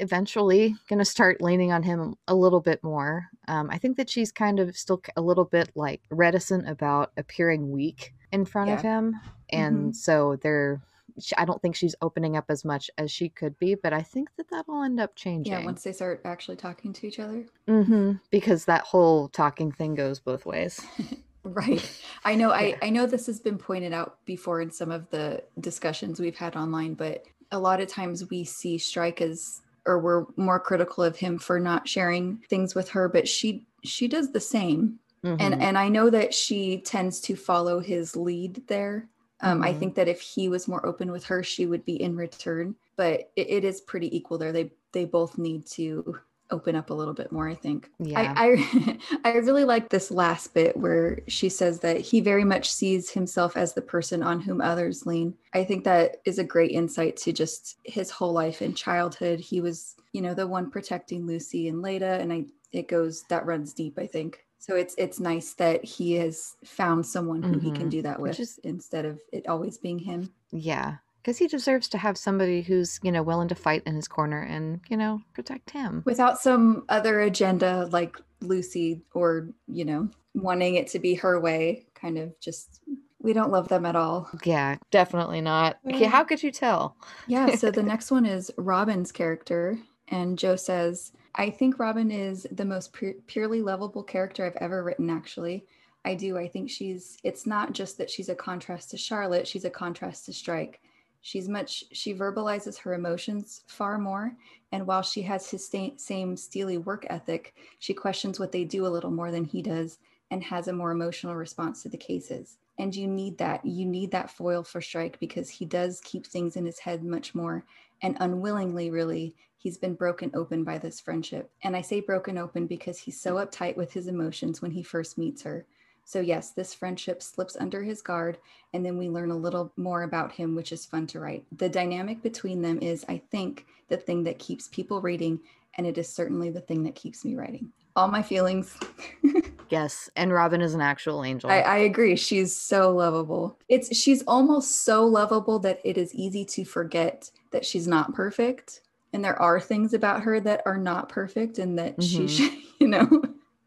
eventually 0.00 0.74
going 0.88 0.98
to 0.98 1.04
start 1.04 1.42
leaning 1.42 1.72
on 1.72 1.82
him 1.82 2.14
a 2.26 2.34
little 2.34 2.60
bit 2.60 2.82
more. 2.82 3.28
Um, 3.48 3.68
I 3.70 3.78
think 3.78 3.96
that 3.98 4.08
she's 4.08 4.32
kind 4.32 4.58
of 4.58 4.76
still 4.76 5.02
a 5.16 5.20
little 5.20 5.44
bit 5.44 5.70
like 5.74 6.00
reticent 6.10 6.68
about 6.68 7.12
appearing 7.16 7.70
weak 7.70 8.14
in 8.32 8.44
front 8.44 8.68
yeah. 8.68 8.76
of 8.76 8.82
him. 8.82 9.14
And 9.50 9.76
mm-hmm. 9.76 9.90
so 9.92 10.36
they're 10.42 10.80
she, 11.18 11.36
I 11.36 11.44
don't 11.44 11.60
think 11.60 11.76
she's 11.76 11.94
opening 12.02 12.36
up 12.36 12.46
as 12.48 12.64
much 12.64 12.90
as 12.98 13.10
she 13.10 13.28
could 13.28 13.58
be, 13.58 13.74
but 13.74 13.92
I 13.92 14.02
think 14.02 14.28
that 14.36 14.50
that'll 14.50 14.82
end 14.82 15.00
up 15.00 15.16
changing. 15.16 15.52
Yeah, 15.52 15.64
once 15.64 15.82
they 15.82 15.92
start 15.92 16.20
actually 16.24 16.56
talking 16.56 16.92
to 16.94 17.06
each 17.06 17.18
other. 17.18 17.44
Mm-hmm. 17.68 18.12
Because 18.30 18.64
that 18.66 18.82
whole 18.82 19.28
talking 19.28 19.72
thing 19.72 19.94
goes 19.94 20.20
both 20.20 20.46
ways. 20.46 20.80
right. 21.42 21.90
I 22.24 22.34
know. 22.34 22.48
Yeah. 22.48 22.54
I 22.54 22.78
I 22.82 22.90
know 22.90 23.06
this 23.06 23.26
has 23.26 23.40
been 23.40 23.58
pointed 23.58 23.92
out 23.92 24.18
before 24.24 24.60
in 24.60 24.70
some 24.70 24.90
of 24.90 25.08
the 25.10 25.42
discussions 25.58 26.20
we've 26.20 26.36
had 26.36 26.56
online, 26.56 26.94
but 26.94 27.24
a 27.52 27.58
lot 27.58 27.80
of 27.80 27.88
times 27.88 28.28
we 28.30 28.44
see 28.44 28.78
Strike 28.78 29.20
as 29.20 29.62
or 29.86 29.98
we're 29.98 30.26
more 30.36 30.60
critical 30.60 31.02
of 31.02 31.16
him 31.16 31.38
for 31.38 31.58
not 31.58 31.88
sharing 31.88 32.38
things 32.48 32.74
with 32.74 32.90
her, 32.90 33.08
but 33.08 33.26
she 33.26 33.66
she 33.82 34.08
does 34.08 34.32
the 34.32 34.40
same. 34.40 34.98
Mm-hmm. 35.24 35.40
And 35.40 35.62
and 35.62 35.78
I 35.78 35.88
know 35.88 36.10
that 36.10 36.34
she 36.34 36.78
tends 36.78 37.20
to 37.22 37.36
follow 37.36 37.80
his 37.80 38.16
lead 38.16 38.66
there 38.68 39.08
um, 39.42 39.58
mm-hmm. 39.58 39.64
I 39.64 39.72
think 39.72 39.94
that 39.94 40.08
if 40.08 40.20
he 40.20 40.48
was 40.48 40.68
more 40.68 40.84
open 40.84 41.10
with 41.10 41.24
her, 41.24 41.42
she 41.42 41.66
would 41.66 41.84
be 41.84 42.00
in 42.00 42.16
return. 42.16 42.74
But 42.96 43.30
it, 43.36 43.50
it 43.50 43.64
is 43.64 43.80
pretty 43.80 44.14
equal 44.14 44.38
there. 44.38 44.52
They 44.52 44.72
they 44.92 45.04
both 45.04 45.38
need 45.38 45.66
to 45.66 46.18
open 46.50 46.74
up 46.74 46.90
a 46.90 46.94
little 46.94 47.14
bit 47.14 47.32
more. 47.32 47.48
I 47.48 47.54
think. 47.54 47.90
Yeah. 47.98 48.34
I 48.36 48.54
I, 48.66 48.98
I 49.24 49.32
really 49.36 49.64
like 49.64 49.88
this 49.88 50.10
last 50.10 50.52
bit 50.52 50.76
where 50.76 51.20
she 51.28 51.48
says 51.48 51.80
that 51.80 52.00
he 52.00 52.20
very 52.20 52.44
much 52.44 52.70
sees 52.70 53.10
himself 53.10 53.56
as 53.56 53.72
the 53.72 53.82
person 53.82 54.22
on 54.22 54.40
whom 54.40 54.60
others 54.60 55.06
lean. 55.06 55.34
I 55.54 55.64
think 55.64 55.84
that 55.84 56.16
is 56.24 56.38
a 56.38 56.44
great 56.44 56.72
insight 56.72 57.16
to 57.18 57.32
just 57.32 57.78
his 57.84 58.10
whole 58.10 58.32
life 58.32 58.60
in 58.62 58.74
childhood. 58.74 59.40
He 59.40 59.60
was, 59.60 59.96
you 60.12 60.20
know, 60.20 60.34
the 60.34 60.46
one 60.46 60.70
protecting 60.70 61.26
Lucy 61.26 61.68
and 61.68 61.82
Leda, 61.82 62.18
and 62.20 62.32
I 62.32 62.44
it 62.72 62.88
goes 62.88 63.22
that 63.24 63.46
runs 63.46 63.72
deep. 63.72 63.98
I 63.98 64.06
think 64.06 64.44
so 64.60 64.76
it's 64.76 64.94
it's 64.98 65.18
nice 65.18 65.54
that 65.54 65.84
he 65.84 66.12
has 66.14 66.54
found 66.64 67.04
someone 67.04 67.42
who 67.42 67.56
mm-hmm. 67.56 67.60
he 67.60 67.70
can 67.72 67.80
mm-hmm. 67.80 67.88
do 67.88 68.02
that 68.02 68.20
with 68.20 68.38
is, 68.38 68.60
instead 68.62 69.06
of 69.06 69.18
it 69.32 69.48
always 69.48 69.78
being 69.78 69.98
him. 69.98 70.32
Yeah 70.52 70.96
because 71.22 71.36
he 71.36 71.46
deserves 71.46 71.88
to 71.88 71.98
have 71.98 72.16
somebody 72.16 72.62
who's 72.62 72.98
you 73.02 73.10
know 73.10 73.22
willing 73.22 73.48
to 73.48 73.54
fight 73.54 73.82
in 73.86 73.94
his 73.94 74.08
corner 74.08 74.42
and 74.42 74.80
you 74.88 74.96
know 74.96 75.20
protect 75.32 75.70
him. 75.70 76.02
Without 76.04 76.38
some 76.38 76.84
other 76.88 77.20
agenda 77.20 77.88
like 77.90 78.16
lucy 78.40 79.02
or 79.14 79.48
you 79.66 79.84
know 79.84 80.08
wanting 80.34 80.76
it 80.76 80.88
to 80.88 80.98
be 80.98 81.14
her 81.14 81.40
way 81.40 81.86
kind 81.94 82.18
of 82.18 82.38
just 82.40 82.80
we 83.22 83.32
don't 83.32 83.50
love 83.50 83.68
them 83.68 83.86
at 83.86 83.96
all. 83.96 84.30
Yeah 84.44 84.76
definitely 84.90 85.40
not. 85.40 85.78
Yeah, 85.84 86.08
how 86.08 86.24
could 86.24 86.42
you 86.42 86.50
tell? 86.50 86.96
Yeah 87.26 87.54
so 87.56 87.70
the 87.70 87.82
next 87.82 88.10
one 88.10 88.26
is 88.26 88.50
robin's 88.56 89.10
character 89.10 89.78
and 90.08 90.38
Jo 90.38 90.56
says 90.56 91.12
I 91.34 91.50
think 91.50 91.78
Robin 91.78 92.10
is 92.10 92.46
the 92.50 92.64
most 92.64 92.94
purely 93.26 93.62
lovable 93.62 94.02
character 94.02 94.44
I've 94.44 94.56
ever 94.56 94.82
written, 94.82 95.10
actually. 95.10 95.64
I 96.04 96.14
do. 96.14 96.36
I 96.38 96.48
think 96.48 96.70
she's, 96.70 97.18
it's 97.22 97.46
not 97.46 97.72
just 97.72 97.98
that 97.98 98.10
she's 98.10 98.28
a 98.28 98.34
contrast 98.34 98.90
to 98.90 98.96
Charlotte, 98.96 99.46
she's 99.46 99.64
a 99.64 99.70
contrast 99.70 100.26
to 100.26 100.32
Strike. 100.32 100.80
She's 101.22 101.48
much, 101.48 101.84
she 101.92 102.14
verbalizes 102.14 102.78
her 102.78 102.94
emotions 102.94 103.62
far 103.66 103.98
more. 103.98 104.34
And 104.72 104.86
while 104.86 105.02
she 105.02 105.20
has 105.22 105.50
his 105.50 105.68
same 105.96 106.36
steely 106.36 106.78
work 106.78 107.06
ethic, 107.10 107.54
she 107.78 107.92
questions 107.92 108.40
what 108.40 108.52
they 108.52 108.64
do 108.64 108.86
a 108.86 108.88
little 108.88 109.10
more 109.10 109.30
than 109.30 109.44
he 109.44 109.60
does 109.60 109.98
and 110.30 110.42
has 110.42 110.68
a 110.68 110.72
more 110.72 110.92
emotional 110.92 111.34
response 111.34 111.82
to 111.82 111.90
the 111.90 111.98
cases. 111.98 112.56
And 112.78 112.94
you 112.96 113.06
need 113.06 113.36
that. 113.38 113.64
You 113.66 113.84
need 113.84 114.10
that 114.12 114.30
foil 114.30 114.62
for 114.62 114.80
Strike 114.80 115.20
because 115.20 115.50
he 115.50 115.66
does 115.66 116.00
keep 116.02 116.26
things 116.26 116.56
in 116.56 116.64
his 116.64 116.78
head 116.78 117.04
much 117.04 117.34
more 117.34 117.64
and 118.00 118.16
unwillingly, 118.20 118.90
really, 118.90 119.34
he's 119.60 119.76
been 119.76 119.94
broken 119.94 120.30
open 120.34 120.64
by 120.64 120.78
this 120.78 121.00
friendship. 121.00 121.50
And 121.62 121.76
I 121.76 121.82
say 121.82 122.00
broken 122.00 122.38
open 122.38 122.66
because 122.66 122.98
he's 122.98 123.20
so 123.20 123.34
uptight 123.34 123.76
with 123.76 123.92
his 123.92 124.06
emotions 124.06 124.62
when 124.62 124.70
he 124.70 124.82
first 124.82 125.18
meets 125.18 125.42
her. 125.42 125.66
So, 126.02 126.18
yes, 126.18 126.52
this 126.52 126.72
friendship 126.72 127.22
slips 127.22 127.56
under 127.60 127.82
his 127.82 128.00
guard, 128.00 128.38
and 128.72 128.84
then 128.84 128.96
we 128.96 129.10
learn 129.10 129.30
a 129.30 129.36
little 129.36 129.70
more 129.76 130.02
about 130.02 130.32
him, 130.32 130.56
which 130.56 130.72
is 130.72 130.86
fun 130.86 131.06
to 131.08 131.20
write. 131.20 131.44
The 131.58 131.68
dynamic 131.68 132.22
between 132.22 132.62
them 132.62 132.78
is, 132.80 133.04
I 133.06 133.20
think, 133.30 133.66
the 133.88 133.98
thing 133.98 134.24
that 134.24 134.38
keeps 134.38 134.66
people 134.68 135.02
reading, 135.02 135.38
and 135.74 135.86
it 135.86 135.98
is 135.98 136.08
certainly 136.08 136.48
the 136.48 136.62
thing 136.62 136.82
that 136.84 136.94
keeps 136.94 137.22
me 137.22 137.36
writing. 137.36 137.70
All 137.96 138.08
my 138.08 138.22
feelings. 138.22 138.78
yes, 139.68 140.08
and 140.16 140.32
Robin 140.32 140.62
is 140.62 140.72
an 140.72 140.80
actual 140.80 141.22
angel. 141.22 141.50
I, 141.50 141.60
I 141.60 141.76
agree. 141.78 142.16
She's 142.16 142.56
so 142.56 142.90
lovable. 142.92 143.58
It's 143.68 143.94
she's 143.94 144.22
almost 144.22 144.84
so 144.84 145.04
lovable 145.04 145.58
that 145.60 145.80
it 145.84 145.98
is 145.98 146.14
easy 146.14 146.46
to 146.46 146.64
forget 146.64 147.30
that 147.50 147.66
she's 147.66 147.86
not 147.86 148.14
perfect 148.14 148.80
and 149.12 149.24
there 149.24 149.40
are 149.40 149.60
things 149.60 149.94
about 149.94 150.22
her 150.22 150.40
that 150.40 150.62
are 150.66 150.78
not 150.78 151.08
perfect 151.08 151.58
and 151.58 151.78
that 151.78 151.96
mm-hmm. 151.96 152.26
she 152.26 152.28
should, 152.28 152.52
you 152.80 152.88
know 152.88 153.22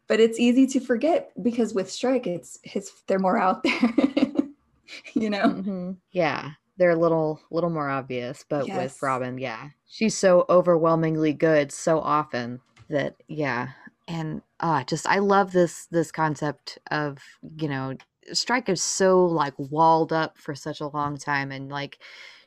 but 0.06 0.20
it's 0.20 0.38
easy 0.38 0.66
to 0.66 0.80
forget 0.80 1.30
because 1.42 1.74
with 1.74 1.90
strike 1.90 2.26
it's 2.26 2.58
his 2.62 2.90
they're 3.06 3.18
more 3.18 3.38
out 3.38 3.62
there 3.62 3.94
you 5.14 5.30
know 5.30 5.46
mm-hmm. 5.46 5.92
yeah 6.12 6.50
they're 6.76 6.90
a 6.90 6.96
little 6.96 7.40
little 7.50 7.70
more 7.70 7.88
obvious 7.88 8.44
but 8.48 8.66
yes. 8.66 8.76
with 8.76 9.02
robin 9.02 9.38
yeah 9.38 9.68
she's 9.86 10.16
so 10.16 10.44
overwhelmingly 10.48 11.32
good 11.32 11.72
so 11.72 12.00
often 12.00 12.60
that 12.88 13.14
yeah 13.28 13.68
and 14.08 14.42
uh 14.60 14.84
just 14.84 15.06
i 15.06 15.18
love 15.18 15.52
this 15.52 15.86
this 15.86 16.12
concept 16.12 16.78
of 16.90 17.18
you 17.56 17.68
know 17.68 17.94
strike 18.32 18.68
is 18.68 18.82
so 18.82 19.24
like 19.24 19.54
walled 19.56 20.12
up 20.12 20.36
for 20.38 20.54
such 20.54 20.80
a 20.80 20.88
long 20.88 21.16
time 21.16 21.50
and 21.50 21.70
like 21.70 21.98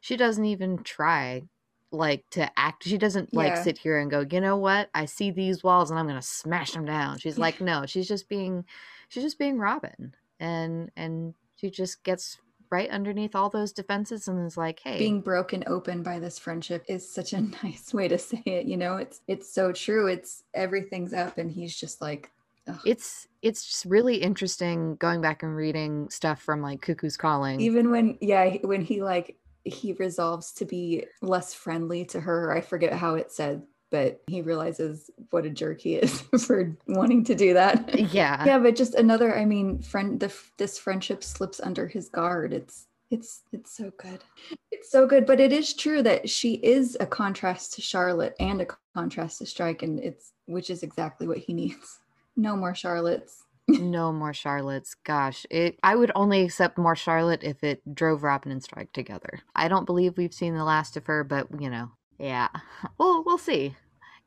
she 0.02 0.16
doesn't 0.16 0.46
even 0.46 0.78
try 0.84 1.42
like 1.92 2.26
to 2.32 2.60
act 2.60 2.84
she 2.84 2.98
doesn't 2.98 3.34
like 3.34 3.56
yeah. 3.56 3.64
sit 3.64 3.78
here 3.78 3.98
and 3.98 4.12
go 4.12 4.26
you 4.30 4.42
know 4.42 4.58
what? 4.58 4.90
I 4.94 5.06
see 5.06 5.32
these 5.32 5.64
walls 5.64 5.90
and 5.90 6.00
i'm 6.00 6.08
gonna 6.08 6.22
smash 6.22 6.72
them 6.72 6.86
down. 6.86 7.18
She's 7.20 7.38
like 7.38 7.62
no 7.62 7.86
she's 7.86 8.08
just 8.08 8.28
being 8.30 8.66
she's 9.10 9.24
just 9.24 9.40
being 9.40 9.58
robin. 9.58 10.14
And 10.40 10.92
and 10.96 11.34
she 11.56 11.70
just 11.70 12.04
gets 12.04 12.38
right 12.70 12.90
underneath 12.90 13.34
all 13.34 13.50
those 13.50 13.72
defenses 13.72 14.28
and 14.28 14.46
is 14.46 14.58
like 14.58 14.82
hey. 14.84 14.98
Being 14.98 15.22
broken 15.22 15.64
open 15.68 16.04
by 16.04 16.20
this 16.20 16.38
friendship 16.38 16.84
is 16.88 17.10
such 17.10 17.34
a 17.34 17.42
nice 17.64 17.94
way 17.94 18.08
to 18.08 18.18
say 18.18 18.42
it 18.46 18.66
you 18.66 18.78
know? 18.78 18.98
It's 18.98 19.22
it's 19.28 19.52
so 19.52 19.72
true. 19.72 20.08
It's 20.08 20.44
everything's 20.54 21.14
up 21.14 21.38
and 21.38 21.50
he's 21.50 21.76
just 21.76 22.02
like 22.02 22.32
ugh. 22.68 22.80
it's 22.86 23.28
it's 23.42 23.66
just 23.66 23.86
really 23.86 24.18
interesting 24.18 24.96
going 24.96 25.22
back 25.22 25.42
and 25.44 25.56
reading 25.56 26.10
stuff 26.10 26.42
from 26.42 26.62
like 26.62 26.82
cuckoo's 26.82 27.16
calling. 27.16 27.62
Even 27.62 27.92
when 27.92 28.18
yeah 28.20 28.58
when 28.64 28.82
he 28.82 29.02
like 29.02 29.38
he 29.68 29.94
resolves 29.94 30.52
to 30.54 30.66
be 30.66 31.06
less 31.22 31.54
friendly 31.54 32.06
to 32.06 32.20
her. 32.20 32.56
I 32.56 32.62
forget 32.62 32.94
how 32.94 33.16
it 33.16 33.32
said, 33.32 33.64
but 33.90 34.22
he 34.28 34.42
realizes 34.42 35.10
what 35.30 35.46
a 35.46 35.50
jerk 35.50 35.82
he 35.82 35.96
is 35.96 36.22
for 36.46 36.76
wanting 36.88 37.24
to 37.26 37.36
do 37.36 37.54
that. 37.54 37.98
Yeah. 38.14 38.44
yeah, 38.46 38.60
but 38.60 38.76
just 38.76 38.96
another, 38.96 39.38
I 39.38 39.46
mean, 39.46 39.82
friend 39.82 40.20
the 40.20 40.34
this 40.58 40.78
friendship 40.78 41.24
slips 41.24 41.60
under 41.60 41.88
his 41.88 42.10
guard. 42.10 42.54
It's 42.54 42.88
it's 43.10 43.44
it's 43.54 43.76
so 43.76 43.92
good. 43.98 44.24
It's 44.72 44.92
so 44.92 45.08
good, 45.08 45.26
but 45.26 45.40
it 45.40 45.54
is 45.54 45.74
true 45.74 46.04
that 46.04 46.30
she 46.30 46.56
is 46.56 46.98
a 47.00 47.06
contrast 47.06 47.74
to 47.74 47.82
Charlotte 47.82 48.36
and 48.40 48.62
a 48.62 48.68
contrast 48.94 49.40
to 49.40 49.46
Strike 49.46 49.84
and 49.84 50.00
it's 50.00 50.34
which 50.46 50.70
is 50.70 50.84
exactly 50.84 51.28
what 51.28 51.38
he 51.38 51.54
needs. 51.54 52.00
No 52.36 52.56
more 52.56 52.74
Charlottes 52.74 53.44
no 53.68 54.12
more 54.12 54.34
Charlottes. 54.34 54.96
Gosh, 55.04 55.46
it 55.50 55.80
I 55.84 55.96
would 55.96 56.12
only 56.16 56.44
accept 56.44 56.78
more 56.78 56.96
Charlotte 56.96 57.44
if 57.44 57.64
it 57.64 57.82
drove 57.94 58.24
Robin 58.24 58.52
and 58.52 58.64
Strike 58.64 58.94
together. 58.94 59.42
I 59.56 59.68
don't 59.68 59.86
believe 59.86 60.18
we've 60.18 60.34
seen 60.34 60.56
the 60.56 60.64
last 60.64 60.98
of 60.98 61.06
her, 61.08 61.24
but 61.24 61.48
you 61.60 61.70
know, 61.70 61.92
yeah. 62.20 62.50
Well, 62.98 63.24
we'll 63.26 63.38
see 63.38 63.76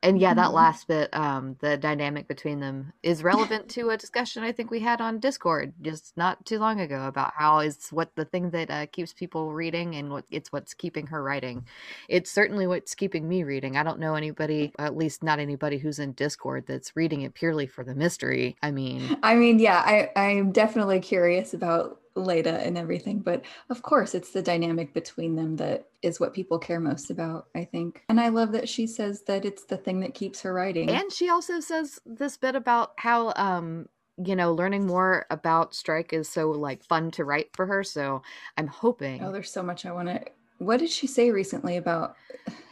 and 0.02 0.18
yeah, 0.18 0.32
that 0.32 0.46
mm-hmm. 0.46 0.54
last 0.54 0.88
bit, 0.88 1.10
um, 1.12 1.56
the 1.60 1.76
dynamic 1.76 2.26
between 2.26 2.60
them 2.60 2.92
is 3.02 3.22
relevant 3.22 3.68
to 3.70 3.90
a 3.90 3.96
discussion 3.96 4.42
I 4.42 4.52
think 4.52 4.70
we 4.70 4.80
had 4.80 5.00
on 5.00 5.18
Discord 5.18 5.74
just 5.82 6.16
not 6.16 6.44
too 6.46 6.58
long 6.58 6.80
ago 6.80 7.06
about 7.06 7.32
how 7.36 7.58
is 7.58 7.88
what 7.90 8.14
the 8.16 8.24
thing 8.24 8.50
that 8.50 8.70
uh, 8.70 8.86
keeps 8.86 9.12
people 9.12 9.52
reading 9.52 9.96
and 9.96 10.10
what 10.10 10.24
it's 10.30 10.50
what's 10.52 10.72
keeping 10.72 11.06
her 11.08 11.22
writing. 11.22 11.66
It's 12.08 12.30
certainly 12.30 12.66
what's 12.66 12.94
keeping 12.94 13.28
me 13.28 13.44
reading. 13.44 13.76
I 13.76 13.82
don't 13.82 14.00
know 14.00 14.14
anybody, 14.14 14.72
at 14.78 14.96
least 14.96 15.22
not 15.22 15.38
anybody 15.38 15.76
who's 15.76 15.98
in 15.98 16.12
Discord 16.12 16.64
that's 16.66 16.96
reading 16.96 17.22
it 17.22 17.34
purely 17.34 17.66
for 17.66 17.84
the 17.84 17.94
mystery. 17.94 18.56
I 18.62 18.70
mean, 18.70 19.18
I 19.22 19.34
mean, 19.34 19.58
yeah, 19.58 19.82
I 19.84 20.10
I'm 20.16 20.50
definitely 20.52 21.00
curious 21.00 21.52
about 21.52 22.00
Leda 22.14 22.60
and 22.60 22.76
everything. 22.76 23.20
But 23.20 23.42
of 23.68 23.82
course, 23.82 24.14
it's 24.14 24.32
the 24.32 24.42
dynamic 24.42 24.92
between 24.92 25.36
them 25.36 25.56
that 25.56 25.86
is 26.02 26.20
what 26.20 26.34
people 26.34 26.58
care 26.58 26.80
most 26.80 27.10
about, 27.10 27.46
I 27.54 27.64
think. 27.64 28.02
And 28.08 28.20
I 28.20 28.28
love 28.28 28.52
that 28.52 28.68
she 28.68 28.86
says 28.86 29.22
that 29.22 29.44
it's 29.44 29.64
the 29.64 29.76
thing 29.76 30.00
that 30.00 30.14
keeps 30.14 30.42
her 30.42 30.52
writing. 30.52 30.90
And 30.90 31.12
she 31.12 31.28
also 31.28 31.60
says 31.60 32.00
this 32.04 32.36
bit 32.36 32.56
about 32.56 32.92
how, 32.96 33.32
um, 33.36 33.88
you 34.22 34.36
know, 34.36 34.52
learning 34.52 34.86
more 34.86 35.26
about 35.30 35.74
Strike 35.74 36.12
is 36.12 36.28
so 36.28 36.50
like 36.50 36.84
fun 36.84 37.10
to 37.12 37.24
write 37.24 37.54
for 37.54 37.66
her. 37.66 37.82
So 37.84 38.22
I'm 38.56 38.66
hoping. 38.66 39.22
Oh, 39.22 39.32
there's 39.32 39.52
so 39.52 39.62
much 39.62 39.86
I 39.86 39.92
want 39.92 40.08
to. 40.08 40.20
What 40.58 40.80
did 40.80 40.90
she 40.90 41.06
say 41.06 41.30
recently 41.30 41.76
about 41.76 42.16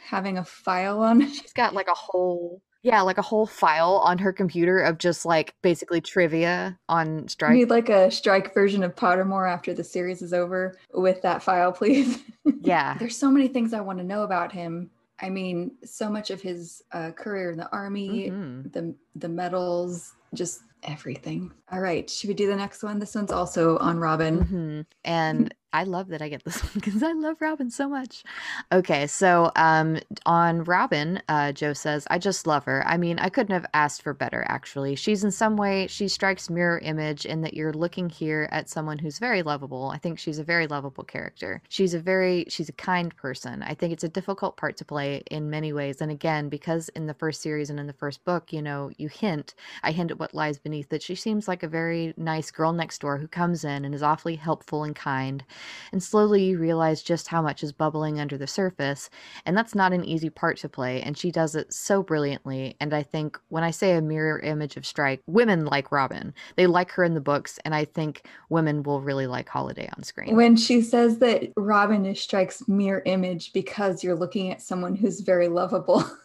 having 0.04 0.37
a 0.38 0.45
file 0.45 1.00
on? 1.00 1.26
She's 1.33 1.54
got 1.54 1.75
like 1.75 1.88
a 1.88 1.95
whole 1.95 2.61
yeah, 2.82 3.00
like 3.00 3.18
a 3.18 3.23
whole 3.23 3.47
file 3.47 3.97
on 4.04 4.18
her 4.18 4.32
computer 4.32 4.80
of 4.80 4.99
just 4.99 5.26
like 5.26 5.54
basically 5.62 6.00
trivia 6.00 6.78
on 6.88 7.26
Strike. 7.28 7.54
need 7.54 7.70
like 7.70 7.88
a 7.88 8.11
Strike 8.11 8.54
version 8.54 8.82
of 8.82 8.94
Pottermore 8.94 9.50
after 9.50 9.75
the 9.75 9.82
series 9.82 10.23
is 10.23 10.32
over 10.32 10.78
with 10.94 11.20
that 11.23 11.42
file, 11.42 11.73
please. 11.78 12.23
Yeah. 12.61 12.97
There's 12.99 13.16
so 13.16 13.30
many 13.30 13.49
things 13.49 13.73
I 13.73 13.80
want 13.80 13.99
to 13.99 14.04
know 14.04 14.23
about 14.23 14.52
him. 14.52 14.90
I 15.20 15.30
mean, 15.30 15.73
so 15.85 16.08
much 16.08 16.30
of 16.30 16.40
his 16.40 16.82
uh, 16.92 17.11
career 17.11 17.50
in 17.50 17.58
the 17.58 17.70
army, 17.73 18.30
mm-hmm. 18.30 18.68
the 18.70 18.94
the 19.16 19.28
medals, 19.28 20.14
just 20.32 20.62
everything. 20.85 21.52
All 21.73 21.80
right, 21.80 22.08
should 22.08 22.28
we 22.28 22.35
do 22.35 22.47
the 22.47 22.54
next 22.56 22.85
one? 22.85 23.00
This 23.00 23.16
one's 23.16 23.32
also 23.32 23.78
on 23.78 23.99
Robin. 23.99 24.38
Mm-hmm. 24.38 24.80
And 25.04 25.54
I 25.72 25.84
love 25.84 26.08
that 26.08 26.22
I 26.22 26.28
get 26.28 26.44
this 26.44 26.62
one 26.62 26.72
because 26.75 27.02
I 27.02 27.12
love 27.12 27.40
Robin 27.40 27.70
so 27.70 27.88
much. 27.88 28.25
Okay, 28.72 29.06
so 29.06 29.52
um, 29.56 29.98
on 30.25 30.64
Robin, 30.64 31.20
uh, 31.28 31.52
Jo 31.52 31.72
says, 31.72 32.06
I 32.10 32.18
just 32.18 32.46
love 32.46 32.64
her. 32.64 32.87
I 32.87 32.96
mean, 32.96 33.18
I 33.18 33.28
couldn't 33.28 33.52
have 33.52 33.66
asked 33.75 34.02
for 34.02 34.14
better, 34.14 34.44
actually. 34.48 34.96
She's 34.96 35.24
in 35.24 35.31
some 35.31 35.57
way, 35.57 35.87
she 35.87 36.09
strikes 36.09 36.48
mirror 36.48 36.78
image 36.78 37.26
in 37.26 37.42
that 37.42 37.54
you're 37.54 37.72
looking 37.72 38.09
here 38.09 38.48
at 38.50 38.68
someone 38.68 38.98
who's 38.98 39.18
very 39.18 39.42
lovable. 39.42 39.90
I 39.90 39.98
think 39.98 40.18
she's 40.18 40.38
a 40.38 40.44
very 40.44 40.66
lovable 40.66 41.04
character. 41.04 41.61
She's 41.68 41.92
a 41.92 41.98
very, 41.98 42.46
she's 42.48 42.68
a 42.68 42.72
kind 42.74 43.14
person. 43.14 43.62
I 43.62 43.74
think 43.74 43.92
it's 43.92 44.04
a 44.04 44.09
difficult 44.09 44.57
part 44.57 44.76
to 44.78 44.85
play 44.85 45.22
in 45.31 45.50
many 45.50 45.72
ways. 45.72 46.00
And 46.00 46.11
again, 46.11 46.48
because 46.48 46.88
in 46.90 47.07
the 47.07 47.14
first 47.14 47.42
series 47.42 47.68
and 47.68 47.78
in 47.78 47.87
the 47.87 47.92
first 47.92 48.24
book, 48.24 48.52
you 48.52 48.62
know, 48.62 48.90
you 48.96 49.09
hint, 49.09 49.54
I 49.83 49.92
hint 49.92 50.11
at 50.11 50.18
what 50.18 50.35
lies 50.35 50.59
beneath 50.59 50.88
that 50.88 51.02
she 51.02 51.14
seems 51.14 51.46
like 51.46 51.62
a 51.62 51.68
very 51.68 52.14
nice 52.16 52.50
girl 52.50 52.72
next 52.72 53.00
door 53.00 53.18
who 53.18 53.28
comes 53.28 53.64
in 53.64 53.85
and 53.85 53.94
is 53.94 54.02
awfully 54.02 54.37
helpful 54.37 54.85
and 54.85 54.96
kind 54.96 55.44
and 55.92 56.03
slowly 56.03 56.44
you 56.44 56.59
realize 56.59 57.03
just 57.03 57.29
how 57.29 57.42
much 57.42 57.62
is 57.62 57.73
bubbling 57.73 58.21
under 58.21 58.37
the 58.37 58.47
surface, 58.47 59.11
and 59.47 59.57
that's 59.57 59.75
not 59.75 59.92
an 59.92 60.05
easy 60.05 60.31
part 60.31 60.57
to 60.59 60.68
play, 60.68 61.03
and 61.03 61.16
she 61.16 61.31
does 61.31 61.55
it 61.55 61.73
so 61.73 62.03
brilliantly. 62.03 62.77
And 62.81 62.94
I 62.94 63.03
think 63.03 63.38
when 63.49 63.64
I 63.64 63.71
say 63.71 63.92
a 63.92 64.03
mirror 64.03 64.38
image 64.40 64.77
of 64.77 64.87
Strike, 64.87 65.23
women 65.27 65.64
like 65.64 65.92
Robin. 65.92 66.35
They 66.57 66.66
like 66.66 66.90
her 66.92 67.05
in 67.05 67.14
the 67.14 67.21
books, 67.21 67.59
and 67.64 67.75
I 67.75 67.85
think 67.85 68.27
women 68.49 68.83
will 68.83 69.01
really 69.01 69.27
like 69.27 69.49
Holliday 69.49 69.88
on 69.97 70.03
screen. 70.03 70.35
When 70.35 70.57
she 70.57 70.81
says 70.83 71.18
that 71.18 71.53
Robin 71.57 72.07
is 72.07 72.21
Strike's 72.21 72.66
mirror 72.68 73.03
image 73.05 73.53
because 73.53 74.03
you're 74.03 74.16
looking 74.16 74.51
at 74.51 74.62
someone 74.62 74.97
who's 74.97 75.21
very 75.21 75.49
lovable. 75.49 76.05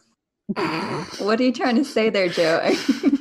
what 1.18 1.40
are 1.40 1.42
you 1.42 1.52
trying 1.52 1.76
to 1.76 1.84
say 1.84 2.10
there, 2.10 2.28
Jo? 2.28 2.60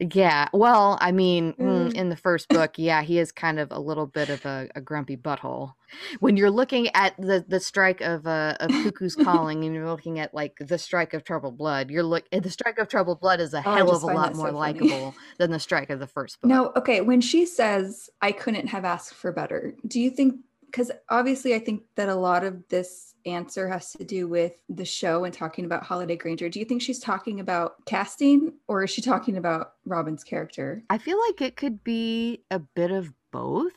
Yeah. 0.00 0.48
Well, 0.52 0.96
I 1.00 1.10
mean, 1.10 1.54
mm. 1.54 1.92
in 1.92 2.08
the 2.08 2.16
first 2.16 2.48
book, 2.48 2.74
yeah, 2.76 3.02
he 3.02 3.18
is 3.18 3.32
kind 3.32 3.58
of 3.58 3.72
a 3.72 3.80
little 3.80 4.06
bit 4.06 4.28
of 4.28 4.44
a, 4.46 4.68
a 4.76 4.80
grumpy 4.80 5.16
butthole. 5.16 5.72
When 6.20 6.36
you're 6.36 6.50
looking 6.50 6.88
at 6.94 7.16
the 7.16 7.44
the 7.46 7.58
strike 7.58 8.00
of 8.00 8.26
uh, 8.26 8.56
of 8.60 8.70
Cuckoo's 8.70 9.16
Calling, 9.24 9.64
and 9.64 9.74
you're 9.74 9.88
looking 9.88 10.20
at 10.20 10.32
like 10.32 10.56
the 10.60 10.78
strike 10.78 11.14
of 11.14 11.24
Troubled 11.24 11.58
Blood, 11.58 11.90
you're 11.90 12.04
look 12.04 12.30
the 12.30 12.50
strike 12.50 12.78
of 12.78 12.88
Troubled 12.88 13.20
Blood 13.20 13.40
is 13.40 13.54
a 13.54 13.58
oh, 13.58 13.74
hell 13.74 13.90
of 13.90 14.02
a 14.02 14.06
lot 14.06 14.36
more 14.36 14.50
so 14.50 14.56
likable 14.56 15.14
than 15.38 15.50
the 15.50 15.58
strike 15.58 15.90
of 15.90 15.98
the 15.98 16.06
first 16.06 16.40
book. 16.40 16.48
No, 16.48 16.72
okay. 16.76 17.00
When 17.00 17.20
she 17.20 17.44
says, 17.44 18.08
"I 18.22 18.32
couldn't 18.32 18.68
have 18.68 18.84
asked 18.84 19.14
for 19.14 19.32
better," 19.32 19.74
do 19.86 20.00
you 20.00 20.10
think? 20.10 20.36
Because 20.70 20.90
obviously, 21.08 21.54
I 21.54 21.58
think 21.58 21.82
that 21.96 22.08
a 22.08 22.14
lot 22.14 22.44
of 22.44 22.66
this 22.68 23.14
answer 23.26 23.68
has 23.68 23.92
to 23.92 24.04
do 24.04 24.28
with 24.28 24.52
the 24.68 24.84
show 24.84 25.24
and 25.24 25.34
talking 25.34 25.64
about 25.64 25.82
Holliday 25.82 26.16
Grainger. 26.16 26.48
Do 26.48 26.58
you 26.58 26.64
think 26.64 26.82
she's 26.82 26.98
talking 26.98 27.40
about 27.40 27.84
casting 27.84 28.54
or 28.68 28.84
is 28.84 28.90
she 28.90 29.02
talking 29.02 29.36
about 29.36 29.74
Robin's 29.84 30.24
character? 30.24 30.82
I 30.90 30.98
feel 30.98 31.18
like 31.26 31.40
it 31.40 31.56
could 31.56 31.84
be 31.84 32.42
a 32.50 32.58
bit 32.58 32.90
of 32.90 33.12
both 33.30 33.72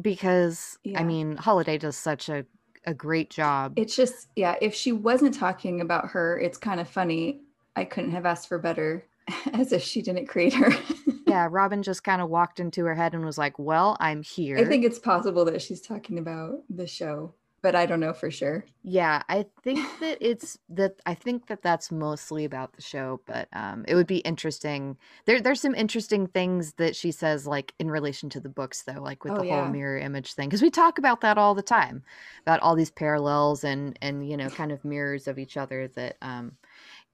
because 0.00 0.78
yeah. 0.84 1.00
I 1.00 1.04
mean, 1.04 1.36
Holliday 1.36 1.78
does 1.78 1.96
such 1.96 2.28
a 2.28 2.44
a 2.86 2.94
great 2.94 3.30
job. 3.30 3.74
It's 3.76 3.94
just 3.94 4.28
yeah, 4.36 4.56
if 4.60 4.74
she 4.74 4.92
wasn't 4.92 5.34
talking 5.34 5.80
about 5.80 6.08
her, 6.08 6.38
it's 6.38 6.58
kind 6.58 6.80
of 6.80 6.88
funny. 6.88 7.42
I 7.76 7.84
couldn't 7.84 8.12
have 8.12 8.26
asked 8.26 8.48
for 8.48 8.58
better 8.58 9.06
as 9.52 9.72
if 9.72 9.82
she 9.82 10.02
didn't 10.02 10.26
create 10.26 10.54
her. 10.54 10.70
yeah, 11.30 11.48
Robin 11.50 11.82
just 11.82 12.04
kind 12.04 12.20
of 12.20 12.28
walked 12.28 12.60
into 12.60 12.84
her 12.84 12.94
head 12.94 13.14
and 13.14 13.24
was 13.24 13.38
like, 13.38 13.58
"Well, 13.58 13.96
I'm 14.00 14.22
here." 14.22 14.58
I 14.58 14.64
think 14.64 14.84
it's 14.84 14.98
possible 14.98 15.44
that 15.46 15.62
she's 15.62 15.80
talking 15.80 16.18
about 16.18 16.62
the 16.68 16.86
show 16.86 17.34
but 17.62 17.74
I 17.74 17.86
don't 17.86 18.00
know 18.00 18.12
for 18.12 18.30
sure. 18.30 18.64
Yeah, 18.82 19.22
I 19.28 19.46
think 19.62 19.86
that 20.00 20.18
it's 20.20 20.58
that 20.70 20.96
I 21.04 21.14
think 21.14 21.46
that 21.48 21.62
that's 21.62 21.92
mostly 21.92 22.44
about 22.44 22.72
the 22.72 22.82
show, 22.82 23.20
but 23.26 23.48
um 23.52 23.84
it 23.86 23.94
would 23.94 24.06
be 24.06 24.18
interesting. 24.18 24.96
There 25.26 25.40
there's 25.40 25.60
some 25.60 25.74
interesting 25.74 26.26
things 26.26 26.74
that 26.74 26.96
she 26.96 27.12
says 27.12 27.46
like 27.46 27.74
in 27.78 27.90
relation 27.90 28.30
to 28.30 28.40
the 28.40 28.48
books 28.48 28.82
though, 28.82 29.02
like 29.02 29.24
with 29.24 29.34
oh, 29.34 29.38
the 29.38 29.46
yeah. 29.46 29.62
whole 29.62 29.70
mirror 29.70 29.98
image 29.98 30.34
thing 30.34 30.48
because 30.48 30.62
we 30.62 30.70
talk 30.70 30.98
about 30.98 31.20
that 31.20 31.38
all 31.38 31.54
the 31.54 31.62
time 31.62 32.02
about 32.42 32.60
all 32.60 32.74
these 32.74 32.90
parallels 32.90 33.64
and 33.64 33.98
and 34.00 34.28
you 34.28 34.36
know 34.36 34.48
kind 34.48 34.72
of 34.72 34.84
mirrors 34.84 35.28
of 35.28 35.38
each 35.38 35.56
other 35.56 35.88
that 35.88 36.16
um 36.22 36.52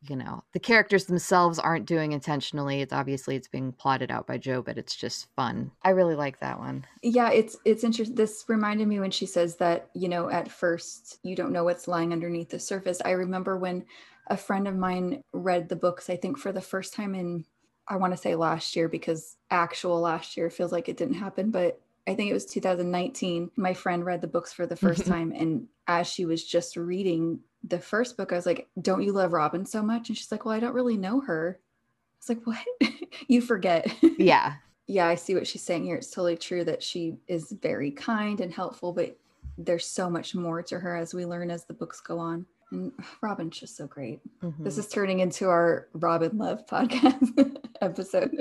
you 0.03 0.17
know 0.17 0.43
the 0.53 0.61
characters 0.61 1.07
themselves 1.07 1.59
aren't 1.59 1.87
doing 1.87 2.13
intentionally 2.13 2.81
it's 2.81 2.93
obviously 2.93 3.37
it's 3.37 3.49
being 3.49 3.73
plotted 3.73 4.11
out 4.11 4.27
by 4.27 4.37
jo 4.37 4.63
but 4.63 4.79
it's 4.79 4.95
just 4.95 5.29
fun 5.35 5.71
i 5.83 5.91
really 5.91 6.15
like 6.15 6.39
that 6.41 6.59
one 6.59 6.85
yeah 7.03 7.31
it's 7.31 7.57
it's 7.65 7.85
interesting 7.85 8.17
this 8.17 8.45
reminded 8.49 8.87
me 8.87 9.01
when 9.01 9.11
she 9.11 9.27
says 9.27 9.57
that 9.57 9.89
you 9.95 10.09
know 10.09 10.29
at 10.31 10.51
first 10.51 11.19
you 11.23 11.35
don't 11.35 11.53
know 11.53 11.65
what's 11.65 11.89
lying 11.89 12.13
underneath 12.13 12.51
the 12.51 12.59
surface 12.59 13.01
i 13.05 13.11
remember 13.11 13.57
when 13.57 13.85
a 14.29 14.37
friend 14.37 14.69
of 14.69 14.77
mine 14.77 15.23
read 15.33 15.69
the 15.69 15.77
books 15.77 16.11
i 16.11 16.17
think 16.17 16.39
for 16.39 16.53
the 16.53 16.61
first 16.61 16.93
time 16.93 17.15
in 17.15 17.45
i 17.89 17.97
want 17.97 18.13
to 18.13 18.21
say 18.21 18.35
last 18.35 18.77
year 18.77 18.89
because 18.89 19.37
actual 19.51 20.01
last 20.01 20.37
year 20.37 20.51
feels 20.51 20.73
like 20.73 20.89
it 20.89 20.97
didn't 20.97 21.15
happen 21.15 21.51
but 21.51 21.81
I 22.09 22.15
think 22.15 22.31
it 22.31 22.35
was 22.35 22.47
2019. 22.47 23.51
My 23.57 23.75
friend 23.75 24.05
read 24.05 24.21
the 24.21 24.29
books 24.29 24.53
for 24.53 24.65
the 24.65 24.77
1st 24.77 25.07
time. 25.09 25.33
And 25.33 25.67
as 25.89 26.07
she 26.07 26.25
was 26.25 26.45
just 26.45 26.77
reading 26.77 27.41
the 27.69 27.79
first 27.79 28.17
book, 28.17 28.33
I 28.33 28.37
was 28.37 28.47
like, 28.47 28.69
Don't 28.81 29.03
you 29.03 29.13
love 29.13 29.33
Robin 29.33 29.65
so 29.67 29.83
much? 29.83 30.09
And 30.09 30.17
she's 30.17 30.31
like, 30.31 30.45
Well, 30.45 30.55
I 30.55 30.61
don't 30.61 30.75
really 30.75 30.97
know 30.97 31.21
her. 31.21 31.59
I 31.61 32.17
was 32.21 32.29
like, 32.29 32.47
What? 32.47 32.93
you 33.29 33.41
forget. 33.41 33.93
Yeah. 34.19 34.55
yeah, 34.87 35.07
I 35.07 35.15
see 35.15 35.35
what 35.35 35.47
she's 35.47 35.63
saying 35.63 35.85
here. 35.85 35.97
It's 35.97 36.11
totally 36.11 36.37
true 36.37 36.65
that 36.65 36.83
she 36.83 37.17
is 37.29 37.53
very 37.61 37.91
kind 37.91 38.41
and 38.41 38.53
helpful, 38.53 38.93
but 38.93 39.17
there's 39.59 39.87
so 39.87 40.09
much 40.09 40.35
more 40.35 40.63
to 40.63 40.79
her 40.79 40.97
as 40.97 41.13
we 41.13 41.27
learn 41.27 41.51
as 41.51 41.65
the 41.65 41.75
books 41.75 42.01
go 42.01 42.19
on. 42.19 42.47
And 42.71 42.93
Robin's 43.21 43.59
just 43.59 43.77
so 43.77 43.87
great. 43.87 44.21
Mm-hmm. 44.43 44.65
This 44.65 44.79
is 44.79 44.89
turning 44.89 45.21
into 45.21 45.49
our 45.49 45.89
Robin 45.93 46.37
Love 46.39 46.67
podcast 46.71 47.59
episode. 47.83 48.33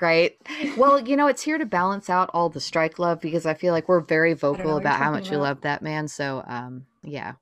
Right. 0.00 0.36
Well, 0.76 1.00
you 1.00 1.16
know, 1.16 1.26
it's 1.26 1.42
here 1.42 1.58
to 1.58 1.66
balance 1.66 2.08
out 2.08 2.30
all 2.32 2.48
the 2.48 2.60
strike 2.60 2.98
love 2.98 3.20
because 3.20 3.44
I 3.44 3.54
feel 3.54 3.72
like 3.72 3.88
we're 3.88 4.00
very 4.00 4.34
vocal 4.34 4.78
about 4.78 4.98
how 4.98 5.10
much 5.10 5.28
about. 5.28 5.36
we 5.36 5.42
love 5.42 5.60
that 5.62 5.82
man. 5.82 6.08
So, 6.08 6.42
um, 6.46 6.86
yeah, 7.02 7.34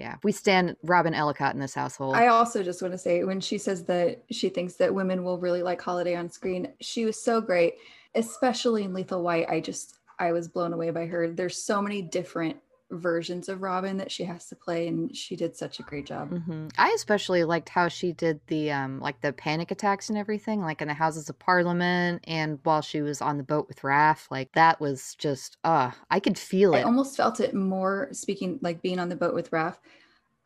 yeah, 0.00 0.16
we 0.22 0.32
stand 0.32 0.76
Robin 0.82 1.12
Ellacott 1.12 1.52
in 1.52 1.60
this 1.60 1.74
household. 1.74 2.16
I 2.16 2.28
also 2.28 2.62
just 2.62 2.80
want 2.80 2.92
to 2.92 2.98
say 2.98 3.22
when 3.22 3.38
she 3.38 3.58
says 3.58 3.84
that 3.84 4.22
she 4.30 4.48
thinks 4.48 4.76
that 4.76 4.94
women 4.94 5.22
will 5.22 5.38
really 5.38 5.62
like 5.62 5.78
Holliday 5.82 6.16
on 6.16 6.30
screen, 6.30 6.68
she 6.80 7.04
was 7.04 7.22
so 7.22 7.38
great, 7.38 7.74
especially 8.14 8.84
in 8.84 8.94
Lethal 8.94 9.22
White. 9.22 9.50
I 9.50 9.60
just 9.60 9.98
I 10.18 10.32
was 10.32 10.48
blown 10.48 10.72
away 10.72 10.88
by 10.88 11.04
her. 11.04 11.28
There's 11.28 11.62
so 11.62 11.82
many 11.82 12.00
different 12.00 12.56
versions 12.90 13.48
of 13.48 13.62
Robin 13.62 13.96
that 13.98 14.10
she 14.10 14.24
has 14.24 14.46
to 14.48 14.56
play, 14.56 14.88
and 14.88 15.14
she 15.16 15.36
did 15.36 15.56
such 15.56 15.80
a 15.80 15.82
great 15.84 16.06
job. 16.06 16.30
hmm 16.30 16.68
I 16.78 16.92
especially 16.94 17.44
liked 17.44 17.68
how 17.68 17.88
she 17.88 18.12
did 18.12 18.40
the 18.46 18.70
um 18.70 19.00
like 19.00 19.20
the 19.20 19.32
panic 19.32 19.70
attacks 19.70 20.08
and 20.08 20.18
everything, 20.18 20.60
like 20.60 20.80
in 20.80 20.88
the 20.88 20.94
Houses 20.94 21.28
of 21.28 21.38
Parliament 21.38 22.24
and 22.26 22.58
while 22.62 22.82
she 22.82 23.02
was 23.02 23.20
on 23.20 23.36
the 23.36 23.42
boat 23.42 23.68
with 23.68 23.82
Raff. 23.84 24.28
Like 24.30 24.52
that 24.52 24.80
was 24.80 25.14
just 25.16 25.56
uh 25.64 25.90
I 26.10 26.20
could 26.20 26.38
feel 26.38 26.74
it. 26.74 26.80
I 26.80 26.82
almost 26.86 27.16
felt 27.16 27.40
it 27.40 27.54
more 27.54 28.08
speaking 28.12 28.58
like 28.62 28.82
being 28.82 28.98
on 28.98 29.08
the 29.08 29.16
boat 29.16 29.34
with 29.34 29.52
Raff. 29.52 29.80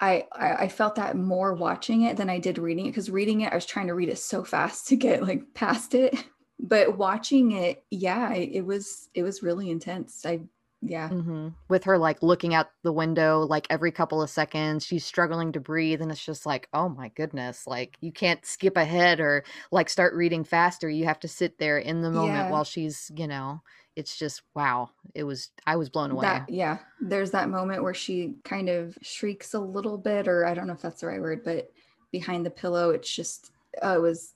I, 0.01 0.27
I 0.33 0.55
I 0.65 0.69
felt 0.69 0.97
that 0.97 1.17
more 1.17 1.55
watching 1.55 2.03
it 2.03 2.17
than 2.17 2.31
I 2.31 2.39
did 2.39 2.59
reading 2.59 2.87
it 2.87 2.91
because 2.91 3.11
reading 3.11 3.43
it 3.43 3.53
I 3.53 3.55
was 3.55 3.67
trying 3.67 3.87
to 3.89 3.95
read 3.95 4.09
it 4.09 4.19
so 4.19 4.45
fast 4.45 4.89
to 4.89 4.97
get 4.97 5.23
like 5.23 5.55
past 5.55 5.95
it, 5.95 6.15
but 6.59 6.97
watching 6.99 7.53
it, 7.53 7.85
yeah, 7.91 8.33
it, 8.33 8.51
it 8.55 8.67
was 8.67 9.09
it 9.15 9.23
was 9.23 9.43
really 9.43 9.71
intense. 9.71 10.25
I 10.27 10.41
yeah, 10.85 11.11
hmm 11.11 11.49
With 11.69 11.85
her 11.85 11.99
like 11.99 12.23
looking 12.23 12.55
out 12.55 12.69
the 12.83 12.93
window 12.93 13.41
like 13.41 13.67
every 13.71 13.93
couple 13.93 14.23
of 14.23 14.31
seconds, 14.31 14.85
she's 14.87 15.05
struggling 15.05 15.53
to 15.53 15.61
breathe, 15.61 16.01
and 16.03 16.11
it's 16.11 16.25
just 16.25 16.47
like, 16.47 16.69
oh 16.73 16.89
my 16.89 17.09
goodness, 17.11 17.67
like 17.67 17.97
you 18.01 18.11
can't 18.13 18.45
skip 18.47 18.77
ahead 18.77 19.21
or 19.21 19.45
like 19.71 19.89
start 19.91 20.15
reading 20.15 20.45
faster. 20.45 20.89
You 20.89 21.05
have 21.07 21.21
to 21.21 21.29
sit 21.29 21.59
there 21.59 21.79
in 21.79 22.01
the 22.03 22.11
moment 22.11 22.49
yeah, 22.49 22.49
while 22.49 22.65
she's, 22.65 23.11
you 23.17 23.27
know, 23.27 23.63
it's 23.97 24.17
just 24.19 24.43
wow. 24.55 24.91
It 25.15 25.25
was 25.25 25.51
I 25.67 25.77
was 25.77 25.91
blown 25.91 26.11
away. 26.11 26.41
that 26.41 26.45
yeah. 26.49 26.79
There's 27.01 27.31
that 27.33 27.49
moment 27.49 27.83
where 27.83 27.95
she 27.95 28.35
kind 28.45 28.69
of 28.69 28.97
shrieks 29.03 29.55
a 29.55 29.59
little 29.61 29.99
bit, 29.99 30.29
or 30.29 30.45
I 30.47 30.55
don't 30.55 30.67
know 30.67 30.73
if 30.75 30.83
that's 30.83 31.01
the 31.01 31.07
right 31.09 31.21
word, 31.21 31.43
but 31.45 31.71
behind 32.13 32.47
the 32.47 32.51
pillow, 32.51 32.91
it's 32.91 33.13
just 33.15 33.51
uh, 33.83 33.97
it 33.97 34.01
was 34.01 34.35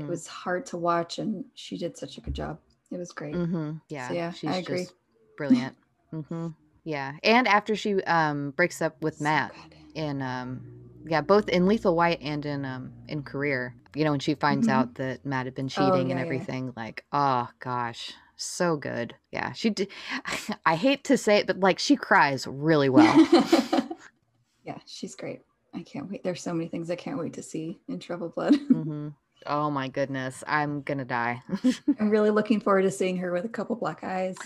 it 0.00 0.06
hmm 0.06 0.12
was 0.12 0.26
hard 0.28 0.66
to 0.68 0.78
watch, 0.78 1.18
and 1.18 1.44
she 1.54 1.78
did 1.78 1.96
such 1.98 2.18
a 2.18 2.22
good 2.22 2.34
job. 2.34 2.60
It 2.92 2.98
was 2.98 3.12
great. 3.12 3.42
hmm 3.42 3.78
So 3.98 4.12
Yeah, 4.12 4.14
yeah, 4.14 4.34
I 4.46 4.56
agree. 4.58 4.88
just 4.88 4.94
brilliant. 5.36 5.76
hmm 6.10 6.48
Yeah, 6.84 7.14
and 7.22 7.48
after 7.48 7.74
she 7.76 8.02
um 8.04 8.50
breaks 8.52 8.80
up 8.82 8.96
with 9.02 9.18
So 9.18 9.24
Matt 9.24 9.52
good. 9.70 9.78
in 9.94 10.22
um 10.22 10.64
yeah 11.04 11.20
both 11.20 11.48
in 11.48 11.66
Lethal 11.66 11.96
White 11.96 12.20
and 12.22 12.44
in 12.44 12.64
um 12.64 12.92
in 13.08 13.22
Career, 13.22 13.74
you 13.94 14.04
know, 14.04 14.10
when 14.12 14.20
she 14.20 14.34
finds 14.34 14.66
hmm 14.66 14.72
out 14.72 14.94
that 14.96 15.24
Matt 15.24 15.46
had 15.46 15.54
been 15.54 15.66
Oh 15.66 15.70
cheating 15.70 16.10
and 16.10 16.10
yeah, 16.10 16.16
yeah. 16.18 16.22
everything, 16.22 16.72
like 16.76 17.04
oh 17.12 17.48
gosh, 17.60 18.12
so 18.36 18.76
good. 18.76 19.14
Yeah, 19.32 19.52
she 19.52 19.70
did. 19.70 19.88
I 20.66 20.76
hate 20.76 21.04
to 21.04 21.16
say 21.16 21.38
it, 21.38 21.46
but 21.46 21.60
like 21.60 21.78
she 21.78 21.96
cries 21.96 22.46
really 22.46 22.88
well. 22.88 23.14
yeah, 24.64 24.78
she's 24.86 25.14
great. 25.14 25.40
I 25.74 25.82
can't 25.82 26.08
wait. 26.10 26.22
There's 26.22 26.42
so 26.42 26.54
many 26.54 26.68
things 26.68 26.90
I 26.90 26.96
can't 26.96 27.18
wait 27.18 27.32
to 27.34 27.42
see 27.42 27.80
in 27.88 27.98
Troubled 27.98 28.34
Blood. 28.34 28.56
hmm 28.68 29.08
Oh 29.46 29.70
my 29.70 29.88
goodness, 29.88 30.42
I'm 30.46 30.82
gonna 30.82 31.04
die. 31.04 31.42
I'm 31.98 32.08
really 32.10 32.30
looking 32.30 32.60
forward 32.60 32.82
to 32.82 32.90
seeing 32.90 33.18
her 33.18 33.32
with 33.32 33.44
a 33.44 33.48
couple 33.48 33.76
black 33.76 34.02
eyes. 34.02 34.36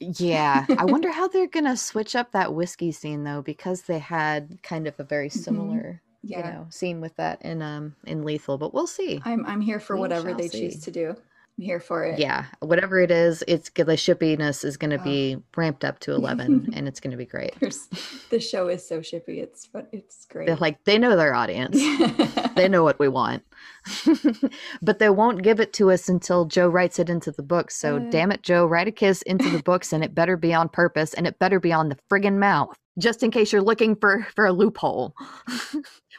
Yeah, 0.00 0.66
I 0.76 0.84
wonder 0.84 1.10
how 1.12 1.28
they're 1.28 1.46
gonna 1.48 1.76
switch 1.76 2.14
up 2.16 2.32
that 2.32 2.54
whiskey 2.54 2.92
scene 2.92 3.24
though, 3.24 3.42
because 3.42 3.82
they 3.82 3.98
had 3.98 4.62
kind 4.62 4.86
of 4.86 4.98
a 4.98 5.04
very 5.04 5.28
hmm 5.34 5.78
similar, 5.78 6.02
you 6.32 6.42
know, 6.42 6.66
scene 6.70 7.00
with 7.00 7.16
that 7.16 7.42
in 7.42 7.62
um 7.62 7.96
in 8.04 8.24
Lethal. 8.24 8.58
But 8.58 8.74
we'll 8.74 8.86
see. 8.86 9.24
I'm 9.24 9.44
I'm 9.46 9.60
here 9.60 9.78
for 9.80 9.96
We 9.96 10.00
whatever 10.00 10.34
they 10.34 10.48
choose 10.48 10.78
to 10.80 10.90
do. 10.90 11.16
I'm 11.58 11.64
here 11.64 11.80
for 11.80 12.04
it. 12.04 12.20
Yeah, 12.20 12.44
whatever 12.60 13.00
it 13.00 13.10
is, 13.10 13.42
it's 13.48 13.68
the 13.70 13.84
shippiness 13.84 14.64
is 14.64 14.76
gonna 14.76 14.98
Oh. 15.00 15.04
be 15.04 15.36
ramped 15.56 15.84
up 15.84 15.98
to 16.00 16.12
eleven, 16.14 16.70
and 16.74 16.86
it's 16.86 17.00
gonna 17.00 17.16
be 17.16 17.26
great. 17.26 17.58
There's 17.58 17.88
the 18.30 18.38
show 18.38 18.68
is 18.68 18.86
so 18.86 19.00
shippy. 19.00 19.42
It's 19.42 19.66
but 19.66 19.88
it's 19.92 20.24
They're 20.32 20.44
great. 20.46 20.60
like 20.60 20.84
they 20.84 20.98
know 20.98 21.16
their 21.16 21.34
audience. 21.34 21.76
They 22.58 22.68
know 22.68 22.82
what 22.82 22.98
we 22.98 23.06
want. 23.06 23.44
but 24.82 24.98
they 24.98 25.10
won't 25.10 25.42
give 25.42 25.60
it 25.60 25.72
to 25.74 25.92
us 25.92 26.08
until 26.08 26.44
Jo 26.44 26.68
writes 26.68 26.98
it 26.98 27.08
into 27.08 27.30
the 27.30 27.42
book. 27.42 27.70
So 27.70 27.96
Uh, 27.96 28.10
damn 28.10 28.32
it, 28.32 28.42
Jo, 28.42 28.66
write 28.66 28.88
a 28.88 28.90
kiss 28.90 29.22
into 29.22 29.48
the 29.48 29.62
books 29.62 29.92
and 29.92 30.02
it 30.02 30.12
better 30.12 30.36
be 30.36 30.52
on 30.52 30.68
purpose 30.68 31.14
and 31.14 31.24
it 31.24 31.38
better 31.38 31.60
be 31.60 31.72
on 31.72 31.88
the 31.88 31.96
friggin' 32.10 32.36
mouth. 32.38 32.74
Just 32.98 33.22
in 33.22 33.30
case 33.30 33.52
you're 33.52 33.62
looking 33.62 33.94
for 33.94 34.26
for 34.34 34.44
a 34.44 34.52
loophole. 34.52 35.14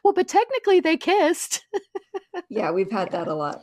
well, 0.03 0.13
but 0.13 0.29
technically 0.29 0.79
they 0.79 0.95
kissed. 0.95 1.65
yeah, 2.49 2.71
we've 2.71 2.91
had 2.91 3.11
that 3.11 3.27
a 3.27 3.33
lot. 3.35 3.61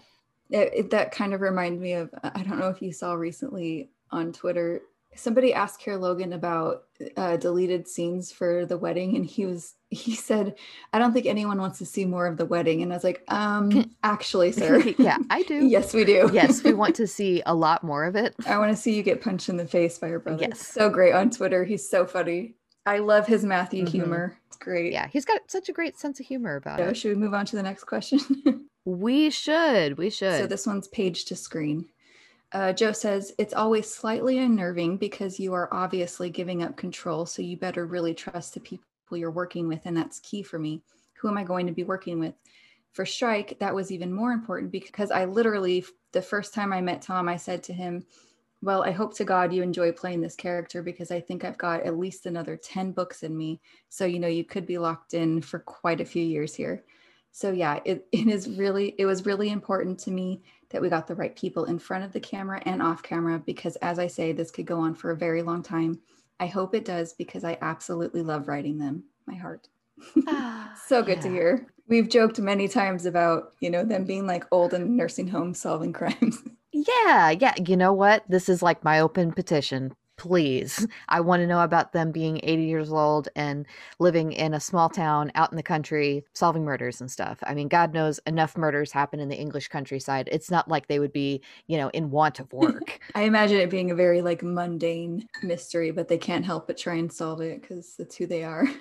It, 0.51 0.73
it- 0.75 0.91
that 0.91 1.13
kind 1.13 1.35
of 1.35 1.41
reminded 1.41 1.81
me 1.81 1.95
of 1.95 2.11
I 2.23 2.43
don't 2.43 2.59
know 2.59 2.69
if 2.69 2.81
you 2.83 2.93
saw 2.93 3.15
recently 3.15 3.91
on 4.11 4.33
Twitter. 4.33 4.83
Somebody 5.15 5.55
asked 5.55 5.83
Kerr 5.83 5.97
Logan 5.97 6.35
about 6.35 6.85
uh, 7.17 7.39
deleted 7.39 7.89
scenes 7.89 8.31
for 8.31 8.67
the 8.67 8.77
wedding, 8.77 9.17
and 9.17 9.25
he 9.25 9.47
was 9.47 9.75
he 9.89 10.15
said, 10.15 10.57
"I 10.93 10.99
don't 10.99 11.15
think 11.15 11.25
anyone 11.25 11.59
wants 11.59 11.79
to 11.79 11.87
see 11.87 12.05
more 12.05 12.27
of 12.27 12.37
the 12.37 12.45
wedding." 12.45 12.83
And 12.83 12.93
I 12.93 12.97
was 12.97 13.05
like, 13.05 13.25
"Um, 13.29 13.91
actually, 14.03 14.53
sir, 14.53 14.79
yeah, 14.99 15.17
I 15.31 15.43
do. 15.45 15.67
yes, 15.67 15.95
we 15.95 16.05
do. 16.05 16.29
Yes, 16.35 16.63
we 16.63 16.75
want 16.75 16.95
to 16.97 17.07
see 17.19 17.43
a 17.47 17.55
lot 17.55 17.83
more 17.83 18.05
of 18.05 18.15
it. 18.15 18.35
I 18.47 18.59
want 18.59 18.71
to 18.73 18.77
see 18.77 18.95
you 18.95 19.03
get 19.03 19.23
punched 19.23 19.49
in 19.49 19.57
the 19.57 19.67
face 19.67 19.99
by 19.99 20.09
your 20.09 20.19
brother. 20.21 20.43
Yes. 20.43 20.67
So 20.67 20.91
great 20.91 21.15
on 21.15 21.31
Twitter. 21.31 21.65
He's 21.65 21.89
so 21.89 22.05
funny. 22.05 22.57
I 22.85 22.99
love 22.99 23.27
his 23.27 23.43
Matthew 23.43 23.85
Mhm. 23.87 23.89
humor. 23.89 24.37
It's 24.49 24.59
great. 24.59 24.93
Yeah, 24.93 25.09
he's 25.09 25.25
got 25.25 25.41
such 25.51 25.71
a 25.71 25.73
great 25.73 25.99
sense 25.99 26.21
of 26.21 26.27
humor 26.27 26.57
about 26.57 26.79
So 26.79 26.89
it. 26.89 26.97
should 26.97 27.09
we 27.09 27.15
move 27.17 27.33
on 27.33 27.47
to 27.47 27.57
the 27.57 27.63
next 27.63 27.85
question? 27.85 28.21
We 28.87 29.31
should. 29.31 29.99
We 29.99 30.11
should. 30.11 30.38
so 30.38 30.46
this 30.46 30.64
one's 30.64 30.87
page 30.87 31.25
to 31.27 31.37
screen. 31.37 31.87
Uh, 32.53 32.72
Jo 32.72 32.92
says, 32.92 33.33
It's 33.37 33.53
always 33.53 33.92
slightly 33.92 34.38
unnerving 34.38 34.96
because 34.96 35.40
you 35.40 35.53
are 35.55 35.68
obviously 35.72 36.31
giving 36.31 36.62
up 36.62 36.77
control. 36.77 37.27
So 37.27 37.42
you 37.42 37.57
better 37.57 37.85
really 37.85 38.14
trust 38.14 38.55
the 38.55 38.61
people 38.61 38.87
you're 39.11 39.33
working 39.33 39.66
with. 39.66 39.81
And 39.85 39.96
that's 39.96 40.20
key 40.20 40.44
for 40.44 40.61
me. 40.61 40.83
Who 41.14 41.29
am 41.29 41.37
I 41.37 41.42
going 41.42 41.66
to 41.66 41.72
be 41.72 41.83
working 41.83 42.20
with? 42.20 42.35
For 42.92 43.05
Strike, 43.05 43.59
that 43.59 43.75
was 43.75 43.90
even 43.90 44.12
more 44.12 44.31
important 44.31 44.70
because 44.70 45.11
I 45.11 45.25
literally, 45.25 45.85
the 46.12 46.22
first 46.22 46.55
time 46.55 46.72
I 46.72 46.81
met 46.81 47.03
Tom, 47.03 47.29
I 47.29 47.37
said 47.37 47.64
to 47.64 47.72
him, 47.72 48.07
Well, 48.62 48.85
I 48.85 48.92
hope 48.92 49.16
to 49.16 49.25
God 49.25 49.53
you 49.53 49.64
enjoy 49.64 49.90
playing 49.90 50.20
this 50.20 50.37
character 50.37 50.81
because 50.81 51.11
I 51.11 51.20
think 51.20 51.44
I've 51.44 51.59
got 51.59 51.83
at 51.83 51.99
least 51.99 52.25
another 52.25 52.57
10 52.57 52.92
books 52.92 53.25
in 53.25 53.37
me. 53.37 53.61
So, 53.88 54.05
you 54.05 54.20
know, 54.20 54.29
you 54.29 54.44
could 54.44 54.64
be 54.64 54.79
locked 54.79 55.12
in 55.12 55.42
for 55.42 55.59
quite 55.59 56.01
a 56.01 56.05
few 56.05 56.22
years 56.25 56.55
here. 56.55 56.85
So, 57.33 57.53
yeah, 57.53 57.81
it, 57.85 58.07
it 58.12 58.27
is 58.29 58.49
really, 58.49 58.95
it 58.99 59.07
was 59.07 59.27
really 59.27 59.51
important 59.51 59.99
to 60.01 60.11
me 60.11 60.43
that 60.71 60.83
we 60.83 60.89
got 60.89 61.07
the 61.07 61.15
right 61.15 61.37
people 61.37 61.65
in 61.65 61.79
front 61.79 62.05
of 62.05 62.12
the 62.12 62.21
camera 62.21 62.61
and 62.65 62.83
off 62.83 63.03
camera 63.03 63.39
because, 63.39 63.77
as 63.77 63.99
I 63.99 64.07
say, 64.07 64.33
this 64.33 64.51
could 64.51 64.67
go 64.67 64.81
on 64.81 64.95
for 64.95 65.11
a 65.11 65.17
very 65.17 65.43
long 65.43 65.62
time. 65.62 66.01
I 66.39 66.47
hope 66.47 66.75
it 66.75 66.85
does 66.85 67.12
because 67.12 67.45
I 67.45 67.57
absolutely 67.62 68.23
love 68.23 68.49
writing 68.49 68.79
them. 68.79 69.05
My 69.27 69.35
heart. 69.35 69.69
Ah, 70.27 70.79
so 70.87 71.03
good 71.03 71.21
to 71.23 71.31
hear. 71.31 71.67
We've 71.89 72.09
joked 72.09 72.39
many 72.39 72.69
times 72.69 73.07
about, 73.07 73.53
you 73.61 73.71
know, 73.71 73.85
them 73.85 74.05
being 74.05 74.27
like 74.27 74.45
old 74.51 74.75
in 74.75 74.97
nursing 74.97 75.29
homes 75.29 75.61
solving 75.61 75.93
crimes. 75.95 76.43
Yeah, 76.73 77.31
yeah. 77.31 77.55
You 77.65 77.77
know 77.77 77.93
what? 77.93 78.25
This 78.29 78.49
is 78.49 78.62
like 78.62 78.85
my 78.85 79.01
open 79.01 79.33
petition. 79.33 79.95
Please. 80.16 80.87
I 81.09 81.20
want 81.20 81.40
to 81.40 81.46
know 81.46 81.61
about 81.61 81.92
them 81.92 82.11
being 82.11 82.40
80 82.42 82.62
years 82.64 82.90
old 82.90 83.29
and 83.37 83.66
living 83.98 84.33
in 84.33 84.55
a 84.55 84.61
small 84.61 84.88
town 84.88 85.31
out 85.35 85.50
in 85.52 85.57
the 85.57 85.62
country, 85.62 86.24
solving 86.33 86.64
murders 86.64 87.00
and 87.00 87.11
stuff. 87.11 87.38
I 87.42 87.55
mean, 87.55 87.68
God 87.68 87.92
knows 87.92 88.18
enough 88.26 88.57
murders 88.57 88.92
happen 88.92 89.20
in 89.20 89.29
the 89.29 89.37
English 89.37 89.68
countryside. 89.68 90.29
It's 90.33 90.50
not 90.50 90.68
like 90.68 90.87
they 90.87 90.98
would 90.98 91.12
be, 91.12 91.42
you 91.66 91.76
know, 91.76 91.88
in 91.88 92.11
want 92.11 92.40
of 92.40 92.52
work. 92.52 92.98
I 93.14 93.22
imagine 93.22 93.59
it 93.59 93.70
being 93.70 93.90
a 93.90 93.94
very 93.94 94.22
like 94.22 94.42
mundane 94.42 95.29
mystery, 95.42 95.90
but 95.90 96.09
they 96.09 96.18
can't 96.18 96.44
help 96.44 96.66
but 96.66 96.79
try 96.79 96.94
and 96.94 97.12
solve 97.12 97.42
it 97.42 97.61
because 97.61 97.94
that's 97.96 98.16
who 98.16 98.26
they 98.26 98.42
are. 98.42 98.66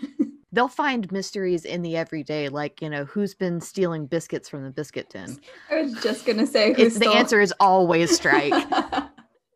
They'll 0.55 0.69
find 0.69 1.11
mysteries 1.11 1.65
in 1.65 1.81
the 1.81 1.97
everyday, 1.97 2.47
like, 2.47 2.81
you 2.81 2.89
know, 2.89 3.03
who's 3.03 3.35
been 3.35 3.59
stealing 3.59 4.05
biscuits 4.05 4.47
from 4.47 4.63
the 4.63 4.69
biscuit 4.69 5.09
tin. 5.09 5.37
I 5.69 5.81
was 5.81 6.01
just 6.01 6.25
gonna 6.25 6.47
say 6.47 6.71
the 6.73 7.11
answer 7.13 7.41
is 7.41 7.53
always 7.59 8.15
strike, 8.15 8.53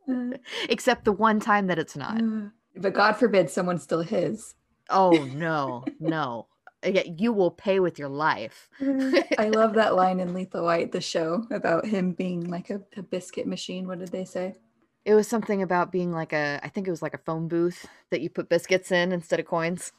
except 0.70 1.06
the 1.06 1.12
one 1.12 1.40
time 1.40 1.68
that 1.68 1.80
it's 1.80 1.96
not. 1.96 2.18
Mm. 2.18 2.52
but 2.76 2.94
God 2.94 3.14
forbid 3.14 3.50
someone 3.50 3.80
stole 3.80 4.02
his. 4.02 4.56
Oh, 4.90 5.12
no, 5.34 5.86
no. 6.00 6.48
Yeah, 6.84 7.04
You 7.18 7.34
will 7.34 7.52
pay 7.52 7.80
with 7.82 8.00
your 8.00 8.08
life. 8.10 8.70
Mm. 8.80 9.24
I 9.38 9.50
love 9.50 9.74
that 9.74 9.96
line 9.96 10.20
in 10.20 10.34
Lethal 10.34 10.64
White, 10.64 10.92
the 10.94 11.02
show, 11.02 11.46
about 11.52 11.86
him 11.86 12.14
being 12.14 12.50
like 12.50 12.70
a, 12.70 12.82
a 12.96 13.04
biscuit 13.04 13.48
machine. 13.48 13.88
What 13.88 14.00
did 14.00 14.10
they 14.10 14.24
say? 14.26 14.56
It 15.06 15.14
was 15.14 15.28
something 15.28 15.62
about 15.62 15.92
being 15.92 16.12
like 16.12 16.34
a, 16.34 16.60
I 16.64 16.70
think 16.70 16.88
it 16.88 16.92
was 16.92 17.02
like 17.02 17.14
a 17.14 17.20
phone 17.20 17.48
booth 17.48 17.86
that 18.12 18.22
you 18.22 18.30
put 18.30 18.48
biscuits 18.50 18.92
in 18.92 19.12
instead 19.12 19.40
of 19.40 19.46
coins. 19.46 19.92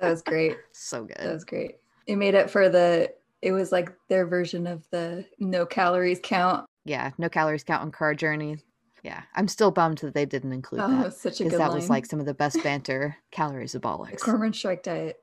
That 0.00 0.10
was 0.10 0.22
great. 0.22 0.56
so 0.72 1.04
good. 1.04 1.16
That 1.18 1.32
was 1.32 1.44
great. 1.44 1.76
It 2.06 2.16
made 2.16 2.34
up 2.34 2.50
for 2.50 2.68
the. 2.68 3.12
It 3.42 3.52
was 3.52 3.72
like 3.72 3.92
their 4.08 4.26
version 4.26 4.66
of 4.66 4.86
the 4.90 5.24
no 5.38 5.64
calories 5.64 6.20
count. 6.22 6.66
Yeah, 6.84 7.10
no 7.18 7.28
calories 7.28 7.64
count 7.64 7.82
on 7.82 7.90
car 7.92 8.14
journey. 8.14 8.58
Yeah, 9.02 9.22
I'm 9.34 9.48
still 9.48 9.70
bummed 9.70 9.98
that 9.98 10.14
they 10.14 10.26
didn't 10.26 10.52
include 10.52 10.82
Oh, 10.82 11.02
that 11.02 11.14
such 11.14 11.40
a 11.40 11.44
because 11.44 11.52
good 11.52 11.60
that 11.60 11.68
line. 11.68 11.76
was 11.76 11.90
like 11.90 12.06
some 12.06 12.20
of 12.20 12.26
the 12.26 12.34
best 12.34 12.62
banter. 12.62 13.16
Calories 13.30 13.74
of 13.74 13.82
the 13.82 13.88
bollocks. 13.88 14.20
Cormoran 14.20 14.52
Strike 14.52 14.82
diet. 14.82 15.20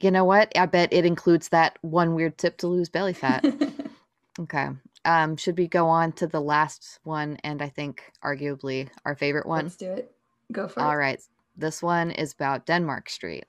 You 0.00 0.10
know 0.10 0.24
what? 0.24 0.52
I 0.58 0.66
bet 0.66 0.92
it 0.92 1.06
includes 1.06 1.48
that 1.48 1.78
one 1.82 2.14
weird 2.14 2.36
tip 2.36 2.58
to 2.58 2.66
lose 2.66 2.88
belly 2.90 3.12
fat. 3.14 3.44
okay. 4.40 4.68
Um, 5.06 5.36
should 5.36 5.56
we 5.56 5.68
go 5.68 5.86
on 5.86 6.12
to 6.12 6.26
the 6.26 6.40
last 6.40 6.98
one 7.04 7.38
and 7.44 7.62
I 7.62 7.68
think 7.68 8.02
arguably 8.22 8.88
our 9.04 9.14
favorite 9.14 9.46
one? 9.46 9.64
Let's 9.64 9.76
do 9.76 9.90
it. 9.92 10.10
Go 10.52 10.68
for 10.68 10.80
All 10.80 10.86
it. 10.86 10.90
All 10.90 10.96
right. 10.96 11.20
This 11.56 11.82
one 11.82 12.10
is 12.10 12.32
about 12.32 12.66
Denmark 12.66 13.08
Street. 13.08 13.44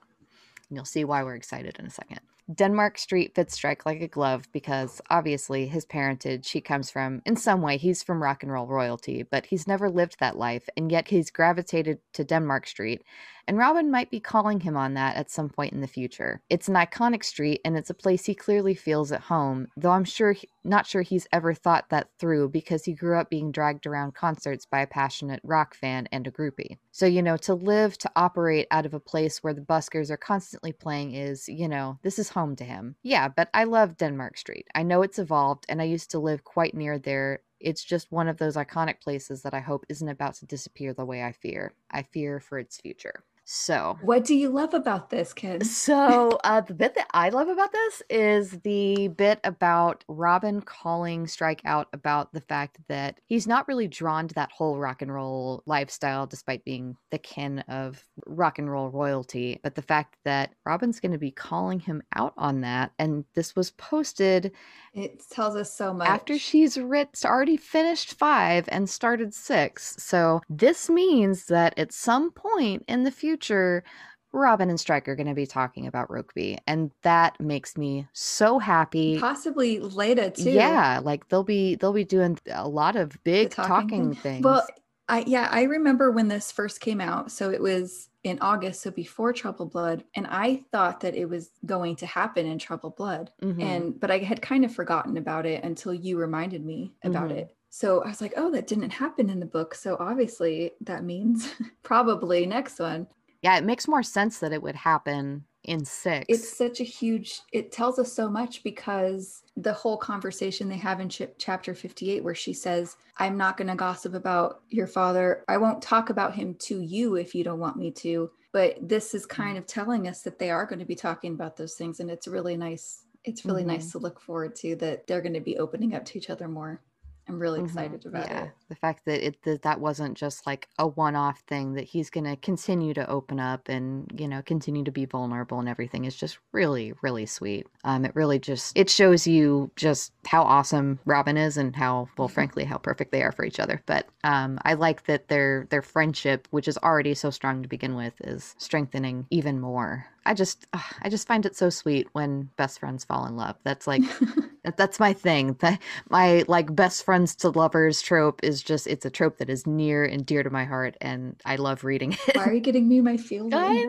You'll 0.70 0.86
see 0.86 1.04
why 1.06 1.24
we're 1.24 1.36
excited 1.36 1.78
in 1.80 1.86
a 1.86 1.90
second. 1.90 2.20
Denmark 2.54 3.00
Street 3.00 3.34
fits 3.34 3.56
Strike 3.56 3.88
like 3.88 4.02
a 4.02 4.08
glove 4.08 4.48
because 4.52 5.02
obviously 5.10 5.66
his 5.66 5.84
parentage, 5.84 6.52
he 6.52 6.62
comes 6.62 6.92
from, 6.92 7.24
in 7.26 7.36
some 7.36 7.62
way, 7.62 7.78
he's 7.78 8.04
from 8.04 8.22
rock 8.22 8.44
and 8.44 8.52
roll 8.52 8.68
royalty, 8.68 9.24
but 9.24 9.48
he's 9.48 9.68
never 9.68 9.90
lived 9.90 10.18
that 10.20 10.38
life, 10.38 10.70
and 10.78 10.92
yet 10.92 11.08
he's 11.08 11.32
gravitated 11.32 12.00
to 12.14 12.24
Denmark 12.24 12.68
Street 12.68 13.04
and 13.48 13.58
Robin 13.58 13.92
might 13.92 14.10
be 14.10 14.20
calling 14.20 14.60
him 14.60 14.76
on 14.76 14.94
that 14.96 15.16
at 15.16 15.30
some 15.30 15.50
point 15.50 15.74
in 15.74 15.82
the 15.82 15.88
future. 15.88 16.42
It's 16.50 16.68
an 16.68 16.76
iconic 16.76 17.24
street 17.24 17.62
and 17.64 17.78
it's 17.78 17.90
a 17.90 17.96
place 17.96 18.26
he 18.26 18.36
clearly 18.36 18.74
feels 18.76 19.12
at 19.12 19.22
home, 19.22 19.68
though 19.78 19.92
I'm 19.92 20.06
sure 20.06 20.32
he, 20.32 20.50
not 20.64 20.88
sure 20.88 21.02
he's 21.02 21.28
ever 21.32 21.54
thought 21.54 21.90
that 21.90 22.10
through 22.20 22.50
because 22.50 22.86
he 22.86 22.94
grew 22.94 23.20
up 23.20 23.30
being 23.30 23.52
dragged 23.52 23.86
around 23.86 24.16
concerts 24.16 24.66
by 24.66 24.82
a 24.82 24.88
passionate 24.88 25.42
rock 25.44 25.76
fan 25.76 26.08
and 26.12 26.26
a 26.26 26.32
groupie. 26.32 26.78
So, 26.92 27.06
you 27.06 27.22
know, 27.22 27.38
to 27.38 27.54
live, 27.54 27.98
to 28.00 28.12
operate 28.16 28.68
out 28.72 28.86
of 28.86 28.94
a 28.94 29.00
place 29.00 29.44
where 29.44 29.54
the 29.54 29.62
buskers 29.62 30.10
are 30.10 30.18
constantly 30.18 30.72
playing 30.72 31.14
is, 31.14 31.48
you 31.48 31.68
know, 31.68 32.00
this 32.02 32.18
is 32.18 32.30
home 32.30 32.56
to 32.56 32.64
him. 32.64 32.96
Yeah, 33.04 33.28
but 33.28 33.50
I 33.54 33.66
love 33.66 33.98
Denmark 33.98 34.38
Street. 34.38 34.68
I 34.74 34.84
know 34.84 35.02
it's 35.02 35.20
evolved 35.20 35.66
and 35.70 35.82
I 35.82 35.86
used 35.86 36.12
to 36.12 36.20
live 36.20 36.44
quite 36.44 36.74
near 36.74 36.98
there 36.98 37.42
it's 37.58 37.84
just 37.84 38.12
one 38.12 38.28
of 38.28 38.38
those 38.38 38.58
iconic 38.58 39.02
places 39.02 39.42
that 39.42 39.54
I 39.54 39.60
hope 39.60 39.86
isn't 39.90 40.08
about 40.08 40.36
to 40.36 40.46
disappear 40.46 40.94
the 40.94 41.06
way 41.06 41.24
I 41.24 41.32
fear. 41.32 41.74
I 41.90 42.04
fear 42.04 42.40
for 42.40 42.60
its 42.60 42.78
future. 42.78 43.24
So, 43.48 44.00
what 44.02 44.26
do 44.26 44.34
you 44.34 44.50
love 44.50 44.74
about 44.74 45.12
this, 45.12 45.32
kid? 45.32 45.68
So, 45.68 46.40
uh, 46.44 46.62
the 46.62 46.74
bit 46.74 46.96
that 46.96 47.06
I 47.14 47.30
love 47.30 47.48
about 47.48 47.72
this 47.72 48.02
is 48.10 48.52
the 48.64 49.08
bit 49.10 49.40
about 49.44 50.04
Robin 50.08 50.62
calling 50.62 51.28
Strike 51.28 51.62
out 51.64 51.88
about 51.94 52.34
the 52.34 52.42
fact 52.42 52.80
that 52.90 53.20
he's 53.28 53.46
not 53.46 53.68
really 53.68 53.88
drawn 53.88 54.28
to 54.28 54.36
that 54.36 54.52
whole 54.52 54.80
rock 54.80 55.04
and 55.04 55.14
roll 55.14 55.62
lifestyle, 55.68 56.26
despite 56.26 56.66
being 56.66 56.98
the 57.12 57.20
kin 57.20 57.60
of 57.68 58.04
rock 58.26 58.58
and 58.58 58.70
roll 58.70 58.90
royalty. 58.90 59.60
But 59.62 59.76
the 59.76 59.84
fact 59.84 60.18
that 60.26 60.54
Robin's 60.66 61.00
going 61.00 61.12
to 61.12 61.20
be 61.20 61.32
calling 61.32 61.80
him 61.80 62.02
out 62.16 62.34
on 62.38 62.62
that, 62.62 62.94
and 62.98 63.26
this 63.36 63.56
was 63.56 63.70
posted. 63.70 64.54
It 64.96 65.24
tells 65.30 65.56
us 65.56 65.72
so 65.72 65.94
much. 65.94 66.10
After 66.10 66.40
she's 66.40 66.80
writ- 66.80 67.24
already 67.24 67.58
finished 67.58 68.16
five 68.16 68.66
and 68.70 68.90
started 68.90 69.36
six. 69.36 69.96
So, 70.00 70.42
this 70.50 70.90
means 70.90 71.46
that 71.46 71.78
at 71.78 71.92
some 71.92 72.32
point 72.32 72.86
in 72.88 73.04
the 73.04 73.12
future, 73.12 73.35
future, 73.36 73.84
Robin 74.32 74.70
and 74.70 74.80
Strike 74.80 75.08
are 75.08 75.16
going 75.16 75.28
to 75.28 75.34
be 75.34 75.46
talking 75.46 75.88
about 75.88 76.10
Rokeby, 76.10 76.58
and 76.68 76.92
that 77.04 77.40
makes 77.40 77.78
me 77.78 78.08
so 78.14 78.60
happy. 78.60 79.20
Possibly 79.20 79.80
later 79.80 80.30
too. 80.30 80.52
Yeah, 80.52 81.00
like 81.04 81.28
they'll 81.30 81.44
be 81.44 81.76
they'll 81.76 81.94
be 81.94 82.04
doing 82.04 82.38
a 82.52 82.68
lot 82.68 82.96
of 82.96 83.22
big 83.24 83.52
talking, 83.52 83.70
talking 83.70 84.16
things. 84.16 84.44
Well, 84.44 84.66
I 85.08 85.24
yeah, 85.26 85.48
I 85.52 85.64
remember 85.64 86.12
when 86.12 86.28
this 86.28 86.52
first 86.52 86.82
came 86.82 87.00
out. 87.00 87.32
So 87.32 87.50
it 87.50 87.62
was 87.62 88.10
in 88.24 88.40
August, 88.42 88.82
so 88.82 88.92
before 88.92 89.32
Troubled 89.32 89.72
Blood, 89.72 90.04
and 90.16 90.28
I 90.28 90.64
thought 90.72 91.00
that 91.02 91.16
it 91.16 91.30
was 91.30 91.52
going 91.66 91.96
to 91.98 92.06
happen 92.06 92.46
in 92.46 92.58
Troubled 92.58 92.98
Blood, 92.98 93.32
mm-hmm. 93.42 93.62
and 93.62 94.00
but 94.00 94.12
I 94.12 94.20
had 94.20 94.42
kind 94.42 94.66
of 94.66 94.74
forgotten 94.74 95.18
about 95.18 95.46
it 95.46 95.64
until 95.64 95.94
you 95.94 96.18
reminded 96.18 96.66
me 96.66 96.94
about 97.04 97.30
mm-hmm. 97.30 97.40
it. 97.40 97.56
So 97.70 98.02
I 98.04 98.08
was 98.08 98.22
like, 98.22 98.34
oh, 98.38 98.52
that 98.52 98.68
didn't 98.68 98.92
happen 98.92 99.30
in 99.30 99.42
the 99.42 99.46
book. 99.46 99.76
So 99.76 99.98
obviously 100.00 100.72
that 100.82 101.04
means 101.04 101.54
probably 101.84 102.46
next 102.46 102.80
one 102.80 103.08
yeah, 103.46 103.60
it 103.60 103.64
makes 103.64 103.88
more 103.88 104.02
sense 104.02 104.40
that 104.40 104.52
it 104.52 104.64
would 104.64 104.76
happen 104.76 105.46
in 105.66 105.86
six. 105.86 106.26
It's 106.28 106.58
such 106.58 106.82
a 106.82 106.84
huge, 106.84 107.42
it 107.54 107.72
tells 107.72 108.00
us 108.00 108.12
so 108.12 108.28
much 108.28 108.64
because 108.64 109.44
the 109.56 109.72
whole 109.72 109.98
conversation 109.98 110.68
they 110.68 110.78
have 110.78 111.00
in 111.00 111.10
ch- 111.10 111.30
chapter 111.38 111.76
58, 111.76 112.24
where 112.24 112.34
she 112.34 112.54
says, 112.54 112.98
I'm 113.20 113.38
not 113.38 113.56
going 113.56 113.68
to 113.68 113.76
gossip 113.76 114.16
about 114.16 114.62
your 114.70 114.88
father. 114.88 115.44
I 115.48 115.58
won't 115.58 115.84
talk 115.84 116.10
about 116.10 116.34
him 116.34 116.56
to 116.62 116.82
you 116.82 117.18
if 117.18 117.36
you 117.36 117.44
don't 117.44 117.60
want 117.60 117.78
me 117.78 117.92
to. 117.92 118.32
But 118.52 118.80
this 118.82 119.14
is 119.14 119.28
mm-hmm. 119.28 119.44
kind 119.44 119.58
of 119.60 119.68
telling 119.68 120.08
us 120.08 120.24
that 120.24 120.40
they 120.40 120.50
are 120.50 120.66
going 120.66 120.80
to 120.80 120.86
be 120.86 120.96
talking 120.96 121.36
about 121.36 121.56
those 121.56 121.76
things. 121.76 122.00
And 122.00 122.10
it's 122.10 122.28
really 122.28 122.58
nice. 122.58 123.04
It's 123.26 123.46
really 123.46 123.62
mm-hmm. 123.62 123.74
nice 123.74 123.92
to 123.92 124.00
look 124.00 124.20
forward 124.20 124.56
to 124.56 124.76
that 124.78 125.06
they're 125.06 125.22
going 125.22 125.34
to 125.34 125.40
be 125.40 125.60
opening 125.60 125.94
up 125.94 126.04
to 126.06 126.18
each 126.18 126.32
other 126.32 126.48
more. 126.48 126.82
I'm 127.28 127.40
really 127.40 127.60
mm-hmm. 127.60 127.66
excited 127.68 128.06
about 128.06 128.30
yeah. 128.30 128.44
it. 128.46 128.52
The 128.70 128.76
fact 128.76 129.06
that 129.06 129.26
it 129.26 129.42
that, 129.44 129.64
that 129.64 129.80
wasn't 129.80 130.16
just 130.16 130.46
like 130.46 130.68
a 130.78 130.88
one-off 130.88 131.40
thing 131.48 131.74
that 131.74 131.86
he's 131.86 132.10
going 132.10 132.26
to 132.26 132.36
continue 132.36 132.94
to 132.94 133.10
open 133.10 133.40
up 133.40 133.68
and, 133.68 134.12
you 134.18 134.28
know, 134.28 134.42
continue 134.42 134.84
to 134.84 134.92
be 134.92 135.06
vulnerable 135.06 135.60
and 135.60 135.70
everything 135.70 136.06
is 136.06 136.16
just 136.16 136.38
really 136.52 136.94
really 137.02 137.26
sweet. 137.26 137.68
Um 137.84 138.06
it 138.06 138.16
really 138.16 138.40
just 138.40 138.78
it 138.78 138.90
shows 138.90 139.26
you 139.26 139.72
just 139.76 140.12
how 140.26 140.44
awesome 140.44 141.00
Robin 141.06 141.38
is 141.38 141.58
and 141.58 141.76
how 141.76 142.10
well 142.18 142.28
frankly 142.28 142.64
how 142.64 142.78
perfect 142.78 143.12
they 143.12 143.24
are 143.24 143.32
for 143.32 143.46
each 143.46 143.60
other. 143.60 143.82
But 143.86 144.08
um 144.24 144.60
I 144.64 144.74
like 144.76 145.06
that 145.06 145.28
their 145.28 145.68
their 145.70 145.82
friendship, 145.82 146.48
which 146.52 146.68
is 146.68 146.78
already 146.80 147.14
so 147.14 147.30
strong 147.30 147.64
to 147.64 147.70
begin 147.70 147.96
with, 147.96 148.14
is 148.22 148.56
strengthening 148.58 149.26
even 149.30 149.60
more. 149.60 150.06
I 150.26 150.34
just 150.34 150.66
I 150.74 151.10
just 151.10 151.28
find 151.28 151.46
it 151.46 151.56
so 151.56 151.70
sweet 151.70 152.08
when 152.14 152.50
best 152.58 152.80
friends 152.80 153.04
fall 153.04 153.26
in 153.26 153.36
love. 153.38 153.58
That's 153.64 153.86
like 153.86 154.02
that's 154.78 155.00
my 155.00 155.14
thing. 155.14 155.54
That 155.60 155.80
my 156.10 156.44
like 156.48 156.76
best 156.76 157.06
friends 157.06 157.36
to 157.38 157.50
lovers 157.50 158.02
trope 158.02 158.40
is 158.44 158.64
just 158.64 158.88
it's 158.88 159.06
a 159.06 159.10
trope 159.10 159.38
that 159.38 159.50
is 159.50 159.68
near 159.68 160.04
and 160.04 160.26
dear 160.26 160.44
to 160.44 160.50
my 160.50 160.66
heart, 160.66 160.96
and 161.00 161.36
I 161.46 161.58
love 161.58 161.84
reading 161.84 162.14
it. 162.28 162.36
Why 162.36 162.46
are 162.46 162.54
you 162.54 162.60
getting 162.60 162.88
me 162.88 163.02
my 163.02 163.18
feelings? 163.18 163.54
I 163.56 163.84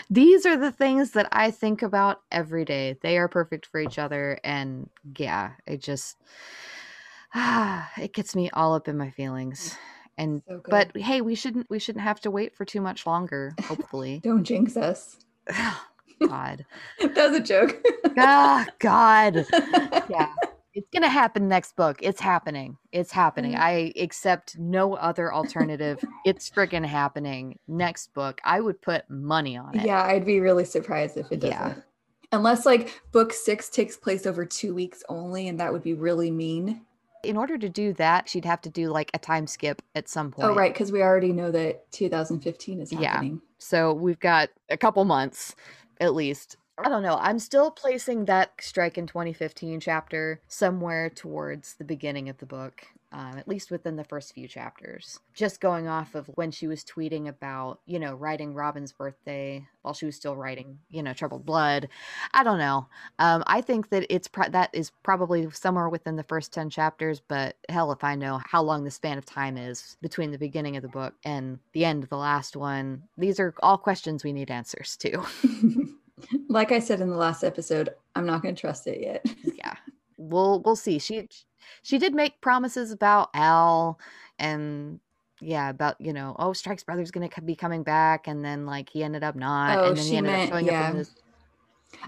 These 0.10 0.44
are 0.44 0.56
the 0.56 0.72
things 0.72 1.12
that 1.12 1.28
I 1.32 1.50
think 1.50 1.82
about 1.82 2.20
every 2.30 2.64
day. 2.64 2.96
They 3.00 3.16
are 3.18 3.28
perfect 3.28 3.66
for 3.66 3.80
each 3.80 3.98
other, 3.98 4.38
and 4.44 4.90
yeah, 5.16 5.52
it 5.66 5.82
just 5.82 6.16
ah, 7.34 7.90
it 7.98 8.12
gets 8.12 8.36
me 8.36 8.50
all 8.50 8.74
up 8.74 8.88
in 8.88 8.98
my 8.98 9.10
feelings 9.10 9.76
and 10.18 10.42
so 10.48 10.60
but 10.68 10.96
hey 10.96 11.20
we 11.20 11.34
shouldn't 11.34 11.68
we 11.68 11.78
shouldn't 11.78 12.04
have 12.04 12.20
to 12.20 12.30
wait 12.30 12.54
for 12.54 12.64
too 12.64 12.80
much 12.80 13.06
longer 13.06 13.54
hopefully 13.64 14.20
don't 14.24 14.44
jinx 14.44 14.76
us 14.76 15.18
God. 16.20 16.64
that 17.00 17.30
was 17.30 17.38
a 17.38 17.42
joke. 17.42 17.82
ah, 18.18 18.66
God. 18.78 19.46
Yeah. 20.08 20.32
It's 20.74 20.88
gonna 20.92 21.08
happen 21.08 21.46
next 21.46 21.76
book. 21.76 21.98
It's 22.02 22.20
happening. 22.20 22.76
It's 22.90 23.12
happening. 23.12 23.52
Mm. 23.52 23.60
I 23.60 23.92
accept 23.96 24.58
no 24.58 24.94
other 24.94 25.32
alternative. 25.32 26.04
it's 26.24 26.50
freaking 26.50 26.84
happening. 26.84 27.60
Next 27.68 28.12
book. 28.12 28.40
I 28.44 28.60
would 28.60 28.82
put 28.82 29.08
money 29.08 29.56
on 29.56 29.78
it. 29.78 29.86
Yeah, 29.86 30.02
I'd 30.02 30.26
be 30.26 30.40
really 30.40 30.64
surprised 30.64 31.16
if 31.16 31.30
it 31.30 31.40
doesn't. 31.40 31.56
Yeah. 31.56 31.74
Unless 32.32 32.66
like 32.66 33.00
book 33.12 33.32
six 33.32 33.68
takes 33.68 33.96
place 33.96 34.26
over 34.26 34.44
two 34.44 34.74
weeks 34.74 35.04
only, 35.08 35.46
and 35.46 35.60
that 35.60 35.72
would 35.72 35.84
be 35.84 35.94
really 35.94 36.32
mean. 36.32 36.80
In 37.26 37.36
order 37.36 37.58
to 37.58 37.68
do 37.68 37.92
that, 37.94 38.28
she'd 38.28 38.44
have 38.44 38.60
to 38.62 38.70
do 38.70 38.88
like 38.88 39.10
a 39.14 39.18
time 39.18 39.46
skip 39.46 39.82
at 39.94 40.08
some 40.08 40.28
oh, 40.28 40.30
point. 40.36 40.48
Oh, 40.50 40.54
right, 40.54 40.72
because 40.72 40.92
we 40.92 41.02
already 41.02 41.32
know 41.32 41.50
that 41.50 41.90
2015 41.92 42.80
is 42.80 42.90
happening. 42.90 43.32
Yeah. 43.32 43.38
So 43.58 43.92
we've 43.92 44.20
got 44.20 44.50
a 44.68 44.76
couple 44.76 45.04
months 45.04 45.54
at 46.00 46.14
least. 46.14 46.56
I 46.76 46.88
don't 46.88 47.02
know. 47.02 47.18
I'm 47.20 47.38
still 47.38 47.70
placing 47.70 48.24
that 48.24 48.52
strike 48.60 48.98
in 48.98 49.06
2015 49.06 49.78
chapter 49.78 50.40
somewhere 50.48 51.08
towards 51.08 51.74
the 51.74 51.84
beginning 51.84 52.28
of 52.28 52.38
the 52.38 52.46
book, 52.46 52.84
um, 53.12 53.38
at 53.38 53.46
least 53.46 53.70
within 53.70 53.94
the 53.94 54.02
first 54.02 54.34
few 54.34 54.48
chapters. 54.48 55.20
Just 55.34 55.60
going 55.60 55.86
off 55.86 56.16
of 56.16 56.26
when 56.34 56.50
she 56.50 56.66
was 56.66 56.82
tweeting 56.82 57.28
about, 57.28 57.78
you 57.86 58.00
know, 58.00 58.14
writing 58.16 58.54
Robin's 58.54 58.90
birthday 58.90 59.68
while 59.82 59.94
she 59.94 60.04
was 60.04 60.16
still 60.16 60.34
writing, 60.34 60.80
you 60.90 61.00
know, 61.00 61.12
Troubled 61.12 61.46
Blood. 61.46 61.88
I 62.32 62.42
don't 62.42 62.58
know. 62.58 62.88
Um, 63.20 63.44
I 63.46 63.60
think 63.60 63.90
that 63.90 64.04
it's 64.10 64.26
pro- 64.26 64.48
that 64.48 64.70
is 64.72 64.90
probably 65.04 65.48
somewhere 65.52 65.88
within 65.88 66.16
the 66.16 66.24
first 66.24 66.52
10 66.52 66.70
chapters, 66.70 67.20
but 67.20 67.54
hell 67.68 67.92
if 67.92 68.02
I 68.02 68.16
know 68.16 68.40
how 68.48 68.64
long 68.64 68.82
the 68.82 68.90
span 68.90 69.16
of 69.16 69.24
time 69.24 69.56
is 69.56 69.96
between 70.02 70.32
the 70.32 70.38
beginning 70.38 70.76
of 70.76 70.82
the 70.82 70.88
book 70.88 71.14
and 71.24 71.60
the 71.72 71.84
end 71.84 72.02
of 72.02 72.10
the 72.10 72.16
last 72.16 72.56
one. 72.56 73.04
These 73.16 73.38
are 73.38 73.54
all 73.62 73.78
questions 73.78 74.24
we 74.24 74.32
need 74.32 74.50
answers 74.50 74.96
to. 74.96 75.24
like 76.48 76.72
I 76.72 76.78
said 76.78 77.00
in 77.00 77.10
the 77.10 77.16
last 77.16 77.44
episode, 77.44 77.90
I'm 78.14 78.26
not 78.26 78.42
going 78.42 78.54
to 78.54 78.60
trust 78.60 78.86
it 78.86 79.00
yet. 79.00 79.26
yeah. 79.44 79.74
We'll 80.16 80.60
we'll 80.60 80.76
see. 80.76 80.98
She 80.98 81.28
she 81.82 81.98
did 81.98 82.14
make 82.14 82.40
promises 82.40 82.92
about 82.92 83.30
Al 83.34 83.98
and 84.38 85.00
yeah, 85.40 85.70
about 85.70 86.00
you 86.00 86.12
know, 86.12 86.34
oh, 86.38 86.52
Strike's 86.52 86.84
brother's 86.84 87.10
gonna 87.10 87.28
be 87.44 87.56
coming 87.56 87.82
back, 87.82 88.26
and 88.26 88.44
then 88.44 88.66
like 88.66 88.88
he 88.88 89.02
ended 89.02 89.24
up 89.24 89.34
not, 89.34 89.78
oh, 89.78 89.88
and 89.88 89.96
then 89.96 90.04
he 90.04 90.16
ended 90.16 90.32
meant, 90.32 90.42
up 90.42 90.48
showing 90.50 90.66
yeah. 90.66 90.82
up 90.82 90.90
in 90.90 90.98
this. 90.98 91.14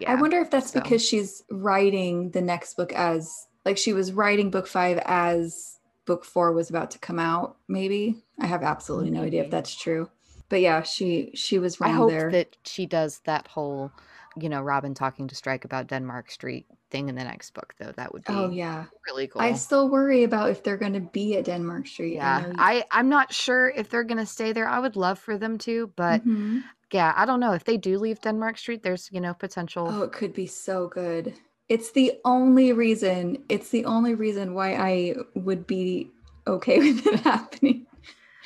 Yeah, 0.01 0.13
I 0.13 0.15
wonder 0.17 0.41
if 0.41 0.51
that's 0.51 0.73
so. 0.73 0.81
because 0.81 1.05
she's 1.05 1.43
writing 1.51 2.31
the 2.31 2.41
next 2.41 2.75
book 2.75 2.93
as 2.93 3.47
like 3.65 3.79
she 3.79 3.93
was 3.93 4.13
writing 4.13 4.51
book 4.51 4.67
five 4.67 4.99
as 5.05 5.79
book 6.07 6.25
four 6.25 6.53
was 6.53 6.71
about 6.71 6.91
to 6.93 6.99
come 6.99 7.19
out. 7.19 7.57
Maybe 7.69 8.23
I 8.41 8.47
have 8.47 8.63
absolutely 8.63 9.11
maybe. 9.11 9.21
no 9.21 9.27
idea 9.27 9.45
if 9.45 9.51
that's 9.51 9.75
true, 9.75 10.09
but 10.49 10.61
yeah, 10.61 10.83
she 10.83 11.31
she 11.35 11.59
was 11.59 11.81
wrong 11.81 11.91
I 11.91 11.95
hope 11.95 12.11
there. 12.11 12.31
that 12.31 12.57
she 12.65 12.87
does 12.87 13.21
that 13.25 13.49
whole, 13.49 13.93
you 14.39 14.49
know, 14.49 14.61
Robin 14.61 14.95
talking 14.95 15.29
to 15.29 15.35
Strike 15.35 15.65
about 15.65 15.87
Denmark 15.87 16.31
Street 16.31 16.67
thing 16.91 17.09
in 17.09 17.15
the 17.15 17.25
next 17.25 17.53
book 17.53 17.75
though 17.79 17.93
that 17.97 18.13
would 18.13 18.23
oh, 18.29 18.49
be 18.49 18.55
oh 18.55 18.57
yeah. 18.57 18.85
really 19.07 19.27
cool. 19.27 19.43
i 19.43 19.53
still 19.53 19.89
worry 19.89 20.23
about 20.23 20.51
if 20.51 20.63
they're 20.63 20.77
going 20.77 20.93
to 20.93 21.01
be 21.01 21.37
at 21.37 21.45
denmark 21.45 21.87
street 21.87 22.15
yeah 22.15 22.53
i 22.59 22.85
i'm 22.93 23.09
not 23.09 23.33
sure 23.33 23.71
if 23.71 23.91
they're 23.91 24.05
going 24.05 24.19
to 24.19 24.27
stay 24.27 24.53
there 24.53 24.69
i 24.69 24.79
would 24.79 24.97
love 24.97 25.19
for 25.19 25.37
them 25.37 25.59
to 25.59 25.93
but 25.97 26.21
mm-hmm. 26.21 26.61
yeah 26.93 27.13
i 27.17 27.27
don't 27.27 27.41
know 27.41 27.53
if 27.53 27.65
they 27.65 27.77
do 27.77 27.99
leave 27.99 28.21
denmark 28.21 28.57
street 28.57 28.83
there's 28.83 29.09
you 29.13 29.21
know 29.21 29.35
potential 29.35 29.89
oh 29.91 30.03
it 30.03 30.13
could 30.13 30.33
be 30.33 30.47
so 30.47 30.89
good. 30.89 31.35
It's 31.69 31.91
the 31.91 32.13
only 32.25 32.73
reason 32.73 33.43
it's 33.49 33.71
the 33.71 33.85
only 33.87 34.15
reason 34.15 34.55
why 34.55 34.75
i 34.77 35.15
would 35.35 35.67
be 35.67 36.13
okay 36.47 36.79
with 36.93 37.05
it 37.05 37.21
happening 37.21 37.87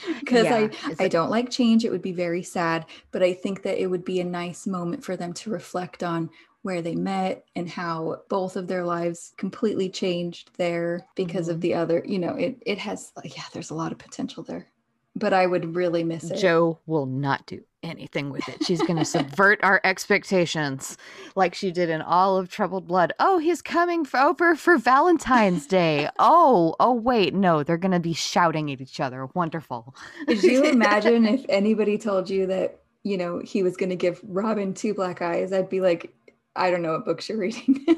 because 0.19 0.51
Yeah, 0.51 0.51
I 0.51 0.71
I 0.99 1.09
don't 1.09 1.31
like 1.31 1.51
change. 1.51 1.85
It 1.85 1.91
would 1.91 2.03
be 2.03 2.13
very 2.13 2.43
sad, 2.43 2.87
but 3.13 3.23
I 3.23 3.33
think 3.35 3.63
that 3.63 3.81
it 3.83 3.87
would 3.89 4.05
be 4.05 4.21
a 4.21 4.25
nice 4.25 4.67
moment 4.67 5.05
for 5.05 5.17
them 5.17 5.33
to 5.35 5.51
reflect 5.51 6.03
on 6.03 6.31
where 6.63 6.83
they 6.83 6.95
met 6.95 7.45
and 7.57 7.69
how 7.69 8.21
both 8.29 8.57
of 8.57 8.69
their 8.69 8.85
lives 8.85 9.33
completely 9.39 9.89
changed 9.89 10.51
there 10.59 11.07
because 11.15 11.49
Mm-hmm. 11.49 11.51
of 11.51 11.61
the 11.61 11.75
other. 11.75 12.03
You 12.07 12.19
know, 12.19 12.35
it 12.37 12.63
it 12.67 12.79
has 12.79 13.13
yeah, 13.25 13.45
there's 13.53 13.71
a 13.71 13.75
lot 13.75 13.93
of 13.93 13.99
potential 13.99 14.43
there, 14.43 14.69
but 15.17 15.33
I 15.33 15.47
would 15.47 15.77
really 15.77 16.05
miss 16.05 16.31
it. 16.31 16.51
Jo 16.55 16.81
will 16.87 17.07
not 17.07 17.47
do 17.47 17.65
anything 17.83 18.31
with 18.31 18.49
it. 18.49 18.65
She's 18.65 18.83
going 18.83 18.97
to 18.99 19.05
subvert 19.05 19.61
our 19.63 19.81
expectations 19.85 20.97
like 21.35 21.55
she 21.55 21.71
did 21.71 21.89
in 21.91 22.03
all 22.03 22.37
of 22.37 22.51
Troubled 22.51 22.87
Blood. 22.87 23.13
Oh, 23.19 23.39
he's 23.39 23.63
coming 23.63 24.03
f- 24.03 24.15
over 24.15 24.55
for 24.55 24.79
Valentine's 24.79 25.67
Day. 25.67 26.09
Oh, 26.23 26.77
oh, 26.81 26.93
wait. 26.93 27.35
No, 27.35 27.63
they're 27.63 27.77
going 27.79 27.93
to 27.93 28.01
be 28.01 28.13
shouting 28.13 28.71
at 28.71 28.81
each 28.81 29.01
other. 29.01 29.27
Wonderful. 29.35 29.95
Could 30.27 30.43
you 30.43 30.65
imagine 30.71 31.27
if 31.27 31.45
anybody 31.49 31.97
told 31.99 32.29
you 32.29 32.47
that 32.47 32.81
you 33.03 33.17
know 33.17 33.39
he 33.39 33.63
was 33.63 33.77
going 33.77 33.89
to 33.91 33.97
give 33.97 34.21
Robin 34.25 34.75
two 34.75 34.93
black 34.95 35.23
eyes? 35.23 35.53
I'd 35.53 35.69
be 35.71 35.81
like, 35.81 36.13
I 36.57 36.71
don't 36.71 36.83
know 36.83 36.93
what 36.93 37.05
books 37.07 37.29
you're 37.29 37.39
reading. 37.39 37.85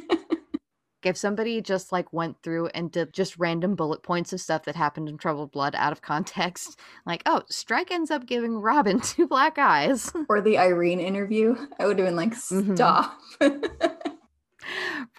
if 1.06 1.16
somebody 1.16 1.60
just 1.60 1.92
like 1.92 2.12
went 2.12 2.42
through 2.42 2.66
and 2.68 2.90
did 2.90 3.12
just 3.12 3.38
random 3.38 3.74
bullet 3.74 4.02
points 4.02 4.32
of 4.32 4.40
stuff 4.40 4.64
that 4.64 4.76
happened 4.76 5.08
in 5.08 5.18
Troubled 5.18 5.52
Blood 5.52 5.74
out 5.76 5.92
of 5.92 6.02
context, 6.02 6.78
like, 7.06 7.22
oh, 7.26 7.42
Strike 7.48 7.90
ends 7.90 8.10
up 8.10 8.26
giving 8.26 8.56
Robin 8.58 9.00
two 9.02 9.26
black 9.26 9.58
eyes. 9.58 10.12
or 10.28 10.40
the 10.40 10.58
Irene 10.58 11.00
interview, 11.00 11.56
I 11.78 11.86
would 11.86 11.98
have 11.98 12.06
been 12.06 12.16
like, 12.16 12.32
Mhm. 12.34 12.74
stop. 12.76 13.18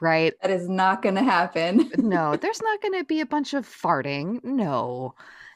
right. 0.02 0.34
that 0.42 0.52
is 0.52 0.68
not 0.70 1.02
going 1.02 1.16
to 1.16 1.24
happen. 1.24 1.92
No, 1.98 2.36
there's 2.36 2.62
not 2.62 2.82
going 2.82 2.98
to 3.00 3.04
be 3.04 3.22
a 3.22 3.26
bunch 3.26 3.54
of 3.54 3.68
farting. 3.68 4.44
No. 4.44 5.16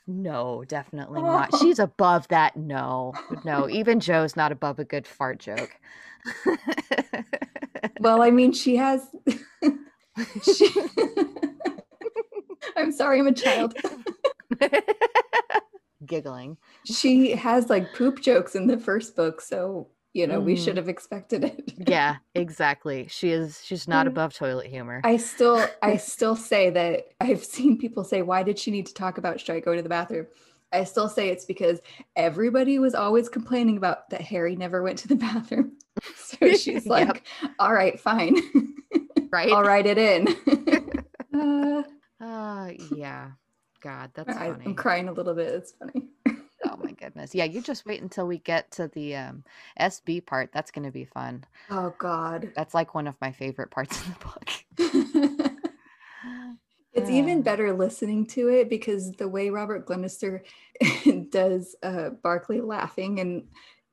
No, 0.09 0.63
definitely 0.67 1.21
not. 1.21 1.53
She's 1.57 1.79
above 1.79 2.29
that. 2.29 2.55
No. 2.55 3.13
No, 3.43 3.67
even 3.69 3.99
Jo's 3.99 4.37
not 4.37 4.53
above 4.53 4.79
a 4.79 4.85
good 4.85 5.05
fart 5.05 5.37
joke. 5.39 5.77
Well, 7.99 8.21
I 8.21 8.31
mean, 8.31 8.53
she 8.53 8.77
has. 8.77 9.01
She... 10.43 10.69
I'm 12.75 12.91
sorry, 12.91 13.19
I'm 13.19 13.27
a 13.27 13.34
child. 13.34 13.75
Giggling. 16.06 16.58
She 16.86 17.32
has 17.32 17.69
like 17.69 17.93
poop 17.93 18.21
jokes 18.21 18.56
in 18.56 18.67
the 18.67 18.77
first 18.77 19.15
book, 19.15 19.41
so 19.41 19.88
you 20.13 20.27
know 20.27 20.39
we 20.39 20.56
Mhm. 20.56 20.63
should 20.63 20.77
have 20.77 20.89
expected 20.89 21.43
it. 21.43 21.73
Yeah, 21.88 22.17
exactly. 22.36 23.08
She 23.10 23.32
is 23.32 23.62
she's 23.63 23.88
not 23.88 24.06
Mm. 24.06 24.10
above 24.10 24.34
toilet 24.34 24.67
humor. 24.67 25.01
I 25.03 25.17
still, 25.17 25.65
I 25.82 25.97
still 26.13 26.36
say 26.36 26.69
that 26.71 27.08
I've 27.19 27.43
seen 27.43 27.77
people 27.77 28.03
say, 28.03 28.21
"Why 28.21 28.43
did 28.43 28.60
she 28.60 28.71
need 28.71 28.86
to 28.88 28.93
talk 28.93 29.17
about 29.17 29.39
should 29.39 29.56
I 29.56 29.60
go 29.60 29.75
to 29.75 29.82
the 29.82 29.89
bathroom?" 29.89 30.27
I 30.71 30.84
still 30.84 31.08
say 31.10 31.30
it's 31.30 31.45
because 31.45 31.80
everybody 32.15 32.80
was 32.80 32.93
always 32.95 33.30
complaining 33.30 33.77
about 33.77 34.10
that 34.10 34.21
Harry 34.21 34.56
never 34.56 34.84
went 34.84 34.99
to 34.99 35.08
the 35.08 35.15
bathroom. 35.27 35.73
So 36.15 36.51
she's 36.53 36.86
Yep. 36.86 36.89
like, 36.89 37.23
"All 37.58 37.73
right, 37.73 37.99
fine, 37.99 38.36
right? 39.32 39.51
I'll 39.51 39.63
write 39.63 39.86
it 39.88 39.97
in." 39.97 40.27
uh, 41.34 41.84
Uh, 42.23 42.71
yeah. 42.91 43.32
God, 43.82 44.12
that's 44.13 44.36
I, 44.38 44.51
funny. 44.51 44.65
I'm 44.65 44.75
crying 44.75 45.08
a 45.08 45.12
little 45.13 45.34
bit. 45.34 45.47
It's 45.53 45.71
funny. 45.71 46.10
Oh 46.65 46.75
my 46.77 46.91
goodness. 46.91 47.34
Yeah, 47.34 47.45
you 47.45 47.62
just 47.62 47.86
wait 47.86 48.01
until 48.01 48.27
we 48.27 48.39
get 48.39 48.69
to 48.71 48.88
the 48.89 49.15
um 49.15 49.43
SB 49.80 50.25
part. 50.25 50.49
That's 50.53 50.71
going 50.71 50.86
to 50.86 50.91
be 50.91 51.06
fun. 51.06 51.45
Oh 51.69 51.93
God. 51.97 52.51
That's 52.56 52.73
like 52.73 52.93
one 52.93 53.08
of 53.08 53.15
my 53.21 53.32
favorite 53.32 53.71
parts 53.71 53.97
of 53.97 54.06
the 54.08 54.25
book. 54.25 55.46
It's 56.97 57.10
even 57.10 57.39
Ah. 57.39 57.43
better 57.43 57.73
listening 57.73 58.25
to 58.27 58.49
it 58.49 58.69
because 58.69 59.13
the 59.13 59.29
way 59.29 59.49
Robert 59.51 59.86
Glenister 59.86 60.43
does 61.29 61.75
uh, 61.83 62.10
Barclay 62.10 62.62
laughing 62.62 63.19
and 63.19 63.43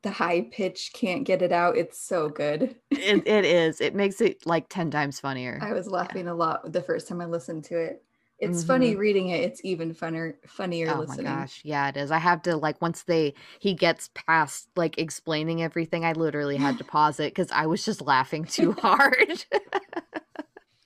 the 0.03 0.11
high 0.11 0.43
pitch 0.51 0.93
can't 0.95 1.25
get 1.25 1.43
it 1.43 1.53
out. 1.53 1.77
It's 1.77 2.01
so 2.01 2.29
good. 2.31 2.77
It, 2.91 3.27
it 3.27 3.45
is. 3.45 3.81
It 3.81 3.95
makes 3.95 4.21
it 4.21 4.47
like 4.47 4.69
10 4.69 4.91
times 4.91 5.21
funnier. 5.21 5.59
I 5.61 5.73
was 5.73 5.87
laughing 5.89 6.29
a 6.29 6.35
lot 6.35 6.73
the 6.73 6.83
first 6.83 7.09
time 7.09 7.21
I 7.21 7.27
listened 7.27 7.65
to 7.65 7.79
it. 7.79 8.03
It's 8.39 8.65
funny 8.65 8.97
reading 8.97 9.29
it. 9.31 9.43
It's 9.43 9.61
even 9.65 9.95
funner, 9.95 10.35
funnier 10.47 10.87
Mm-hmm. 10.87 10.97
Oh 10.97 11.01
listening. 11.01 11.27
my 11.27 11.41
gosh. 11.41 11.61
Yeah, 11.65 11.89
it 11.89 11.97
is. 11.97 12.11
I 12.11 12.19
have 12.19 12.43
to 12.43 12.57
like 12.57 12.81
once 12.83 13.03
they 13.05 13.35
he 13.59 13.75
gets 13.75 14.11
past 14.15 14.69
like 14.77 14.99
explaining 14.99 15.63
everything, 15.63 16.05
I 16.05 16.13
literally 16.13 16.57
had 16.57 16.79
to 16.79 16.85
pause 16.85 17.21
it 17.21 17.35
cuz 17.35 17.51
I 17.51 17.67
was 17.67 17.85
just 17.85 18.01
laughing 18.03 18.45
too 18.45 18.73
hard. 18.81 19.45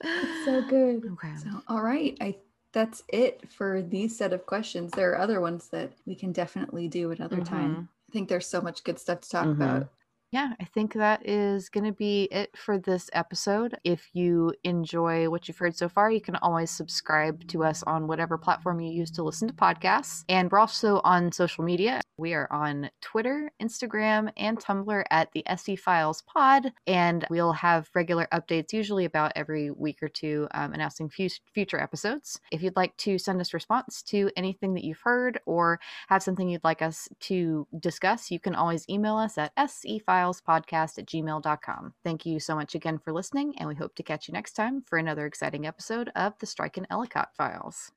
It's 0.03 0.45
so 0.45 0.61
good. 0.61 1.05
Okay. 1.13 1.35
So, 1.35 1.61
all 1.67 1.81
right. 1.81 2.17
I 2.21 2.37
that's 2.71 3.03
it 3.07 3.51
for 3.51 3.81
these 3.81 4.15
set 4.15 4.31
of 4.31 4.45
questions. 4.45 4.91
There 4.91 5.11
are 5.11 5.17
other 5.17 5.41
ones 5.41 5.69
that 5.69 5.91
we 6.05 6.13
can 6.15 6.31
definitely 6.31 6.87
do 6.87 7.11
another 7.11 7.41
time. 7.41 7.89
I 8.09 8.11
think 8.11 8.29
there's 8.29 8.45
so 8.47 8.61
much 8.61 8.83
good 8.83 8.99
stuff 8.99 9.21
to 9.21 9.29
talk 9.29 9.47
Mhm. 9.47 9.55
about. 9.55 9.89
Yeah, 10.31 10.53
I 10.59 10.65
think 10.65 10.93
that 10.93 11.27
is 11.27 11.69
going 11.69 11.85
to 11.85 11.91
be 11.91 12.27
it 12.31 12.55
for 12.55 12.77
this 12.77 13.09
episode. 13.13 13.75
If 13.83 14.09
you 14.13 14.53
enjoy 14.63 15.27
what 15.27 15.47
you've 15.47 15.57
heard 15.57 15.75
so 15.75 15.89
far, 15.89 16.11
you 16.11 16.21
can 16.21 16.35
always 16.35 16.69
subscribe 16.69 17.47
to 17.47 17.63
us 17.63 17.81
on 17.83 18.05
whatever 18.05 18.37
platform 18.37 18.79
you 18.79 18.91
use 18.91 19.09
to 19.11 19.23
listen 19.23 19.47
to 19.47 19.53
podcasts. 19.55 20.23
And 20.29 20.51
we're 20.51 20.59
also 20.59 21.01
on 21.03 21.31
social 21.31 21.63
media. 21.63 22.01
We 22.17 22.33
are 22.33 22.47
on 22.51 22.91
Twitter, 23.01 23.49
Instagram, 23.61 24.31
and 24.37 24.59
Tumblr 24.59 25.03
at 25.09 25.31
the 25.31 25.43
SE 25.47 25.75
Files 25.77 26.21
Pod. 26.21 26.73
And 26.85 27.25
we'll 27.31 27.53
have 27.53 27.89
regular 27.95 28.27
updates, 28.31 28.71
usually 28.71 29.05
about 29.05 29.31
every 29.35 29.71
week 29.71 30.03
or 30.03 30.09
two, 30.09 30.47
um, 30.51 30.73
announcing 30.73 31.09
fu- 31.09 31.29
future 31.53 31.79
episodes. 31.79 32.39
If 32.51 32.61
you'd 32.61 32.75
like 32.75 32.95
to 32.97 33.17
send 33.17 33.41
us 33.41 33.53
response 33.53 34.03
to 34.03 34.29
anything 34.35 34.75
that 34.75 34.83
you've 34.83 35.01
heard 35.01 35.39
or 35.47 35.79
have 36.07 36.21
something 36.21 36.47
you'd 36.47 36.63
like 36.63 36.83
us 36.83 37.07
to 37.21 37.67
discuss, 37.79 38.29
you 38.29 38.39
can 38.39 38.53
always 38.53 38.87
email 38.89 39.15
us 39.15 39.37
at 39.37 39.53
sefilespodcast 40.19 40.97
at 40.99 41.05
gmail.com. 41.05 41.93
Thank 42.03 42.25
you 42.25 42.39
so 42.39 42.55
much 42.55 42.75
again 42.75 42.99
for 42.99 43.13
listening, 43.13 43.57
and 43.57 43.67
we 43.67 43.75
hope 43.75 43.95
to 43.95 44.03
catch 44.03 44.27
you 44.27 44.33
next 44.33 44.53
time 44.53 44.83
for 44.85 44.97
another 44.97 45.25
exciting 45.25 45.65
episode 45.65 46.11
of 46.15 46.33
the 46.39 46.45
Strike 46.45 46.77
and 46.77 46.87
Ellacott 46.89 47.27
Files. 47.37 47.87